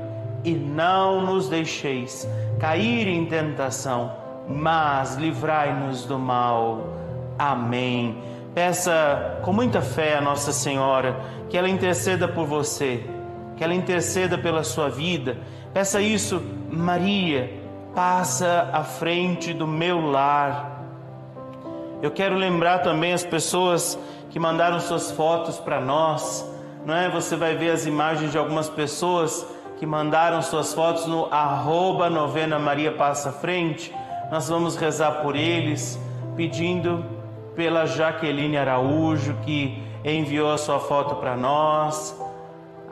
e 0.44 0.52
não 0.52 1.24
nos 1.24 1.48
deixeis 1.48 2.28
cair 2.60 3.08
em 3.08 3.24
tentação, 3.24 4.12
mas 4.46 5.16
livrai-nos 5.16 6.04
do 6.04 6.18
mal. 6.18 6.86
Amém. 7.38 8.18
Peça 8.54 9.38
com 9.42 9.54
muita 9.54 9.80
fé 9.80 10.18
a 10.18 10.20
Nossa 10.20 10.52
Senhora 10.52 11.18
que 11.48 11.56
ela 11.56 11.68
interceda 11.68 12.28
por 12.28 12.46
você, 12.46 13.15
que 13.56 13.64
ela 13.64 13.74
interceda 13.74 14.36
pela 14.36 14.62
sua 14.62 14.88
vida. 14.88 15.38
Peça 15.72 16.00
isso, 16.00 16.42
Maria, 16.70 17.50
passa 17.94 18.70
à 18.72 18.84
frente 18.84 19.52
do 19.52 19.66
meu 19.66 20.00
lar. 20.00 20.82
Eu 22.02 22.10
quero 22.10 22.34
lembrar 22.34 22.80
também 22.80 23.12
as 23.12 23.24
pessoas 23.24 23.98
que 24.30 24.38
mandaram 24.38 24.78
suas 24.80 25.10
fotos 25.10 25.58
para 25.58 25.80
nós, 25.80 26.46
não 26.84 26.94
é? 26.94 27.08
Você 27.08 27.36
vai 27.36 27.56
ver 27.56 27.70
as 27.70 27.86
imagens 27.86 28.30
de 28.30 28.38
algumas 28.38 28.68
pessoas 28.68 29.46
que 29.78 29.86
mandaram 29.86 30.42
suas 30.42 30.74
fotos 30.74 31.06
no 31.06 31.26
arroba 31.32 32.10
novena 32.10 32.58
Maria 32.58 32.92
Passa 32.92 33.32
Frente. 33.32 33.94
Nós 34.30 34.48
vamos 34.48 34.76
rezar 34.76 35.22
por 35.22 35.36
eles, 35.36 35.98
pedindo 36.36 37.04
pela 37.54 37.86
Jaqueline 37.86 38.58
Araújo, 38.58 39.34
que 39.44 39.82
enviou 40.04 40.52
a 40.52 40.58
sua 40.58 40.78
foto 40.78 41.16
para 41.16 41.36
nós, 41.36 42.14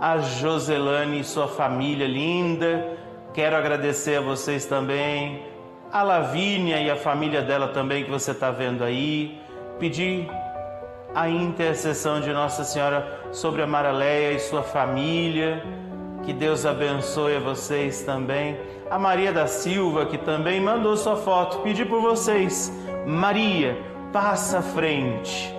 a 0.01 0.19
Joselane 0.19 1.21
e 1.21 1.25
sua 1.25 1.49
família 1.49 2.07
linda. 2.07 2.97
Quero 3.33 3.57
agradecer 3.57 4.19
a 4.19 4.21
vocês 4.21 4.67
também, 4.67 5.43
a 5.93 6.03
Lavínia 6.03 6.79
e 6.79 6.91
a 6.91 6.97
família 6.97 7.43
dela 7.43 7.69
também 7.69 8.05
que 8.05 8.11
você 8.11 8.31
está 8.31 8.51
vendo 8.51 8.85
aí. 8.85 9.41
Pedir 9.79 10.29
a 11.15 11.29
intercessão 11.29 12.21
de 12.21 12.33
Nossa 12.33 12.65
Senhora 12.65 13.21
sobre 13.33 13.63
a 13.63 13.67
Maraleia 13.67 14.33
e 14.33 14.39
sua 14.39 14.63
família 14.63 15.63
que 16.25 16.33
Deus 16.33 16.65
abençoe 16.65 17.37
a 17.37 17.41
vocês 17.41 18.03
também. 18.03 18.59
A 18.91 18.99
Maria 18.99 19.33
da 19.33 19.47
Silva, 19.47 20.07
que 20.07 20.19
também 20.19 20.61
mandou 20.61 20.97
sua 20.97 21.17
foto, 21.17 21.59
pedi 21.59 21.85
por 21.85 22.01
vocês. 22.01 22.73
Maria, 23.07 23.77
passa 24.13 24.59
à 24.59 24.63
frente. 24.63 25.55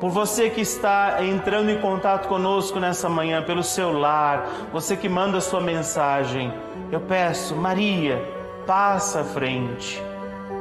Por 0.00 0.08
você 0.08 0.48
que 0.48 0.62
está 0.62 1.22
entrando 1.22 1.70
em 1.70 1.78
contato 1.78 2.26
conosco 2.26 2.80
nessa 2.80 3.06
manhã, 3.06 3.42
pelo 3.42 3.62
celular, 3.62 4.48
você 4.72 4.96
que 4.96 5.10
manda 5.10 5.42
sua 5.42 5.60
mensagem, 5.60 6.50
eu 6.90 7.00
peço, 7.00 7.54
Maria, 7.54 8.18
passa 8.66 9.20
à 9.20 9.24
frente. 9.24 10.02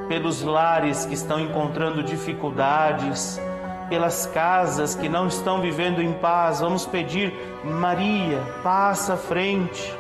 Pelos 0.09 0.41
lares 0.41 1.05
que 1.05 1.13
estão 1.13 1.39
encontrando 1.39 2.03
dificuldades, 2.03 3.39
pelas 3.87 4.25
casas 4.25 4.93
que 4.93 5.07
não 5.07 5.27
estão 5.27 5.61
vivendo 5.61 6.01
em 6.01 6.11
paz. 6.11 6.59
Vamos 6.59 6.85
pedir, 6.85 7.33
Maria, 7.63 8.41
passa 8.61 9.13
à 9.13 9.17
frente, 9.17 9.97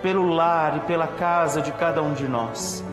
pelo 0.00 0.32
lar 0.32 0.76
e 0.76 0.80
pela 0.80 1.08
casa 1.08 1.60
de 1.60 1.72
cada 1.72 2.00
um 2.02 2.12
de 2.12 2.28
nós. 2.28 2.84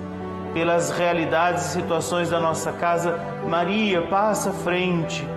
Pelas 0.55 0.89
realidades 0.89 1.67
e 1.67 1.73
situações 1.73 2.31
da 2.31 2.39
nossa 2.39 2.71
casa, 2.71 3.19
Maria, 3.47 4.01
passa 4.01 4.49
à 4.49 4.53
frente. 4.53 5.36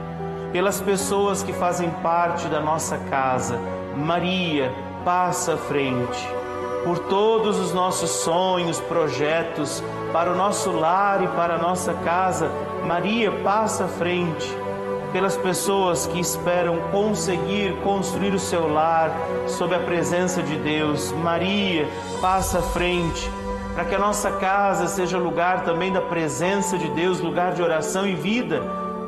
Pelas 0.53 0.81
pessoas 0.81 1.45
que 1.45 1.53
fazem 1.53 1.89
parte 2.03 2.49
da 2.49 2.61
nossa 2.61 2.99
casa, 2.99 3.57
Maria, 3.97 4.73
passa 5.05 5.55
à 5.55 5.57
frente. 5.57 6.29
Por 6.83 6.99
todos 6.99 7.57
os 7.61 7.73
nossos 7.73 8.11
sonhos, 8.11 8.81
projetos, 8.81 9.83
para 10.13 10.33
o 10.33 10.35
nosso 10.35 10.73
lar 10.73 11.23
e 11.23 11.29
para 11.29 11.55
a 11.55 11.59
nossa 11.59 11.95
casa, 11.95 12.51
Maria, 12.85 13.31
passa 13.43 13.85
à 13.85 13.89
frente 13.89 14.53
pelas 15.13 15.37
pessoas 15.37 16.07
que 16.09 16.19
esperam 16.19 16.79
conseguir 16.91 17.77
construir 17.83 18.35
o 18.35 18.39
seu 18.39 18.73
lar 18.73 19.11
sob 19.47 19.73
a 19.73 19.79
presença 19.79 20.43
de 20.43 20.57
Deus. 20.57 21.13
Maria, 21.13 21.87
passa 22.21 22.59
à 22.59 22.63
frente, 22.63 23.31
para 23.75 23.85
que 23.85 23.95
a 23.95 23.99
nossa 23.99 24.33
casa 24.33 24.89
seja 24.89 25.17
lugar 25.17 25.63
também 25.63 25.93
da 25.93 26.01
presença 26.01 26.77
de 26.77 26.89
Deus, 26.91 27.21
lugar 27.21 27.53
de 27.53 27.63
oração 27.63 28.05
e 28.05 28.17
vida. 28.17 28.61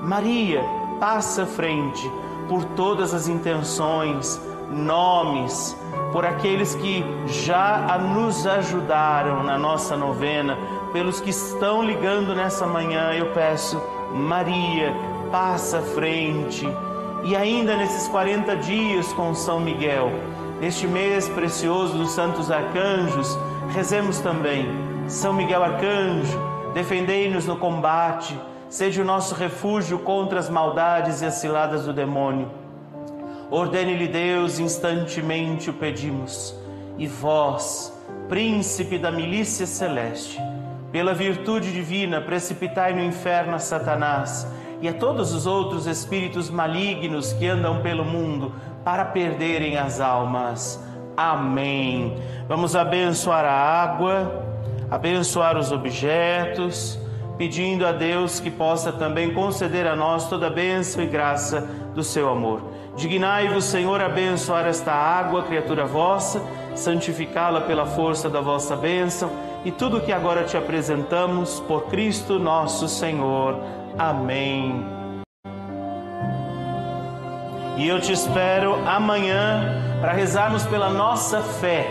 Maria, 0.03 0.65
passa 1.03 1.43
à 1.43 1.47
frente 1.47 2.09
por 2.49 2.65
todas 2.77 3.13
as 3.13 3.27
intenções, 3.27 4.41
nomes, 4.71 5.77
por 6.13 6.25
aqueles 6.25 6.77
que 6.77 7.05
já 7.27 7.99
nos 7.99 8.47
ajudaram 8.47 9.43
na 9.43 9.59
nossa 9.59 9.97
novena, 9.97 10.57
pelos 10.93 11.21
que 11.21 11.31
estão 11.31 11.83
ligando 11.83 12.37
nessa 12.37 12.69
manhã, 12.69 13.13
eu 13.15 13.33
peço, 13.33 13.83
Maria, 14.15 14.95
passa 15.33 15.79
à 15.79 15.83
frente. 15.83 16.69
E 17.25 17.35
ainda 17.35 17.77
nesses 17.77 18.07
40 18.07 18.55
dias 18.59 19.13
com 19.13 19.35
São 19.35 19.59
Miguel, 19.59 20.09
neste 20.61 20.87
mês 20.87 21.29
precioso 21.29 21.99
dos 21.99 22.13
santos 22.13 22.49
arcanjos, 22.49 23.37
rezemos 23.75 24.21
também. 24.21 24.69
São 25.09 25.33
Miguel 25.33 25.65
Arcanjo, 25.65 26.39
defendei-nos 26.73 27.45
no 27.45 27.57
combate, 27.57 28.39
seja 28.73 29.03
o 29.03 29.05
nosso 29.05 29.35
refúgio 29.35 29.99
contra 29.99 30.39
as 30.39 30.49
maldades 30.49 31.21
e 31.21 31.27
as 31.27 31.35
ciladas 31.35 31.85
do 31.85 31.93
demônio. 31.93 32.51
Ordene-lhe 33.51 34.09
Deus, 34.09 34.59
instantemente 34.59 35.69
o 35.69 35.75
pedimos. 35.75 36.57
E 36.97 37.07
vós, 37.07 37.93
príncipe 38.31 38.97
da 38.97 39.13
milícia 39.13 39.67
celeste, 39.67 40.41
pela 40.91 41.13
virtude 41.13 41.71
divina, 41.71 42.23
precipitai 42.23 42.95
no 42.95 43.05
inferno 43.05 43.57
a 43.57 43.59
Satanás 43.59 44.51
e 44.81 44.89
a 44.89 44.95
todos 44.95 45.35
os 45.35 45.47
outros 45.47 45.87
espíritos 45.87 46.49
malignos 46.49 47.35
que 47.35 47.47
andam 47.47 47.83
pelo 47.83 48.07
mundo 48.07 48.55
para 48.83 49.05
perderem 49.05 49.77
as 49.77 50.01
almas. 50.01 50.83
Amém. 51.15 52.17
Vamos 52.49 52.75
abençoar 52.75 53.45
a 53.45 53.53
água, 53.53 54.47
abençoar 54.91 55.59
os 55.59 55.71
objetos, 55.71 57.02
pedindo 57.37 57.87
a 57.87 57.93
Deus 57.93 58.41
que 58.41 58.51
possa 58.51 58.93
também 58.93 59.33
conceder 59.33 59.87
a 59.87 59.97
nós 59.97 60.29
toda 60.29 60.47
a 60.47 60.51
bênção 60.51 61.03
e 61.03 61.07
graça 61.07 61.61
do 61.95 62.03
seu 62.03 62.29
amor. 62.29 62.63
Dignai-vos, 62.97 63.65
Senhor, 63.65 64.01
abençoar 64.01 64.67
esta 64.67 64.93
água, 64.93 65.43
criatura 65.43 65.87
vossa, 65.87 66.43
santificá-la 66.75 67.63
pela 67.63 67.87
força 67.87 68.29
da 68.29 68.41
vossa 68.41 68.77
bênção 68.77 69.31
e 69.65 69.71
tudo 69.71 70.01
que 70.01 70.13
agora 70.13 70.45
te 70.45 70.57
apresentamos 70.57 71.61
por 71.61 71.87
Cristo 71.87 72.39
nosso 72.39 72.89
Senhor. 72.89 73.59
Amém. 73.99 74.85
E 77.79 77.89
eu 77.89 78.01
te 78.01 78.13
espero 78.13 78.75
amanhã 78.87 79.83
para 80.01 80.13
rezarmos 80.13 80.67
pela 80.67 80.91
nossa 80.91 81.41
fé, 81.41 81.87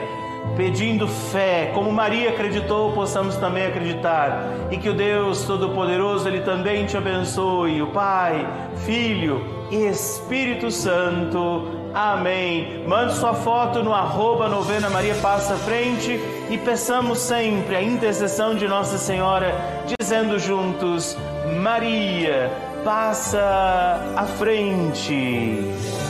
pedindo 0.56 1.08
fé, 1.08 1.72
como 1.74 1.92
Maria 1.92 2.30
acreditou, 2.30 2.92
possamos 2.94 3.36
também 3.38 3.66
acreditar, 3.66 4.46
e 4.70 4.78
que 4.78 4.90
o 4.90 4.94
Deus 4.94 5.44
Todo-Poderoso 5.44 6.28
ele 6.28 6.42
também 6.42 6.86
te 6.86 6.98
abençoe, 6.98 7.82
o 7.82 7.88
Pai, 7.88 8.48
Filho 8.86 9.46
e 9.72 9.86
Espírito 9.86 10.70
Santo. 10.70 11.80
Amém. 11.94 12.84
Mande 12.88 13.14
sua 13.14 13.34
foto 13.34 13.84
no 13.84 13.94
arroba 13.94 14.48
novena 14.48 14.90
Maria 14.90 15.16
Passa 15.16 15.56
Frente 15.56 16.20
e 16.50 16.58
peçamos 16.58 17.20
sempre 17.20 17.76
a 17.76 17.82
intercessão 17.82 18.56
de 18.56 18.68
Nossa 18.68 18.98
Senhora, 18.98 19.54
dizendo 20.00 20.40
juntos, 20.40 21.18
Maria, 21.62 22.52
passa 22.84 24.14
à 24.16 24.26
frente. 24.26 26.01